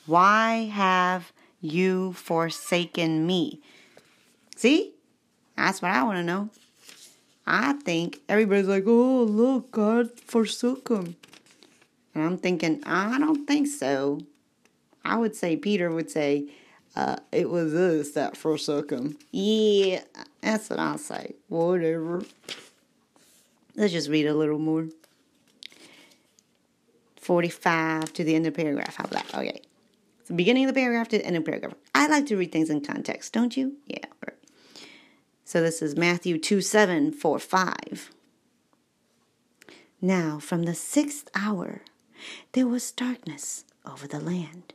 [0.06, 3.62] why have you forsaken me?
[4.62, 4.94] See?
[5.58, 6.52] That's what I want to know.
[7.48, 11.16] I think everybody's like, oh, look, God forsook him.
[12.14, 14.20] And I'm thinking, I don't think so.
[15.04, 16.46] I would say, Peter would say,
[16.96, 19.18] uh, it was us that forsook him.
[19.32, 20.04] Yeah,
[20.42, 21.34] that's what I'll say.
[21.48, 22.22] Whatever.
[23.76, 24.90] Let's just read a little more.
[27.20, 28.96] 45 to the end of the paragraph.
[28.98, 29.40] How about that?
[29.40, 29.62] Okay.
[30.28, 31.74] The beginning of the paragraph to the end of the paragraph.
[31.96, 33.78] I like to read things in context, don't you?
[33.88, 34.06] Yeah.
[35.52, 38.12] So this is Matthew 2 7, 4, 5.
[40.00, 41.82] Now, from the sixth hour,
[42.54, 44.74] there was darkness over the land.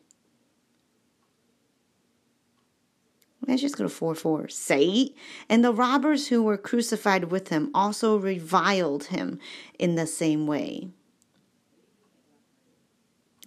[3.48, 4.48] Let's just go to 4 4.
[4.48, 5.14] Say,
[5.48, 9.38] and the robbers who were crucified with him also reviled him
[9.78, 10.90] in the same way.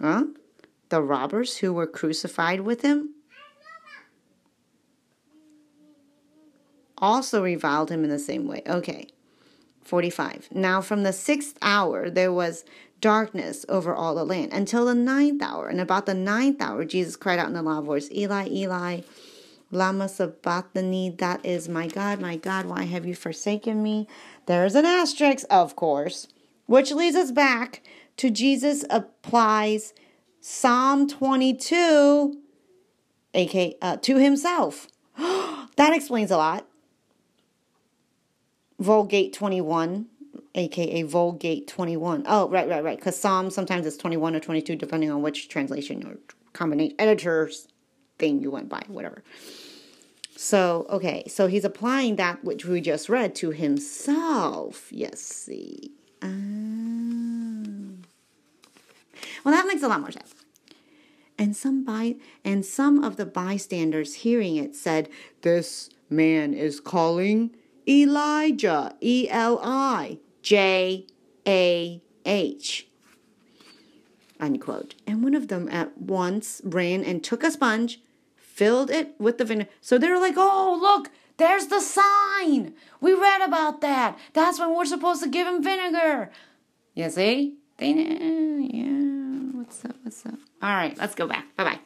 [0.01, 0.23] Huh?
[0.89, 3.14] The robbers who were crucified with him
[7.00, 8.62] also reviled him in the same way.
[8.68, 9.08] Okay.
[9.84, 10.50] 45.
[10.52, 12.64] Now from the sixth hour there was
[13.02, 15.68] darkness over all the land until the ninth hour.
[15.68, 19.02] And about the ninth hour, Jesus cried out in a loud voice, Eli, Eli,
[19.72, 24.08] Lama Sabachthani, that is my God, my God, why have you forsaken me?
[24.48, 26.28] There's an asterisk, of course,
[26.66, 27.82] which leads us back
[28.18, 29.94] to Jesus applies
[30.42, 32.38] Psalm 22,
[33.34, 34.88] aka uh, to himself.
[35.18, 36.69] that explains a lot.
[38.80, 40.07] Vulgate 21,
[40.56, 42.23] aka Vulgate 21.
[42.27, 42.97] Oh, right, right, right.
[42.97, 46.18] Because Psalm sometimes it's 21 or 22, depending on which translation or
[46.53, 47.68] combination editor's
[48.18, 49.23] thing you went by, whatever.
[50.35, 54.88] So, okay, so he's applying that which we just read to himself.
[54.89, 55.91] Yes, see.
[56.22, 58.03] Um,
[59.43, 60.34] well, that makes a lot more sense.
[61.38, 65.10] And some by and some of the bystanders hearing it said,
[65.41, 67.51] "This man is calling
[67.90, 71.07] Elijah, E L I J
[71.48, 72.88] A H.
[74.40, 74.95] Unquote.
[75.07, 77.99] And one of them at once ran and took a sponge,
[78.36, 79.70] filled it with the vinegar.
[79.82, 82.74] So they're like, oh, look, there's the sign.
[83.02, 84.18] We read about that.
[84.34, 86.32] That's when we're supposed to give him vinegar.
[86.94, 87.56] You see?
[87.78, 89.57] They, yeah.
[89.57, 89.95] What's up?
[90.03, 90.40] What's up?
[90.61, 91.45] All right, let's go back.
[91.56, 91.80] Bye bye.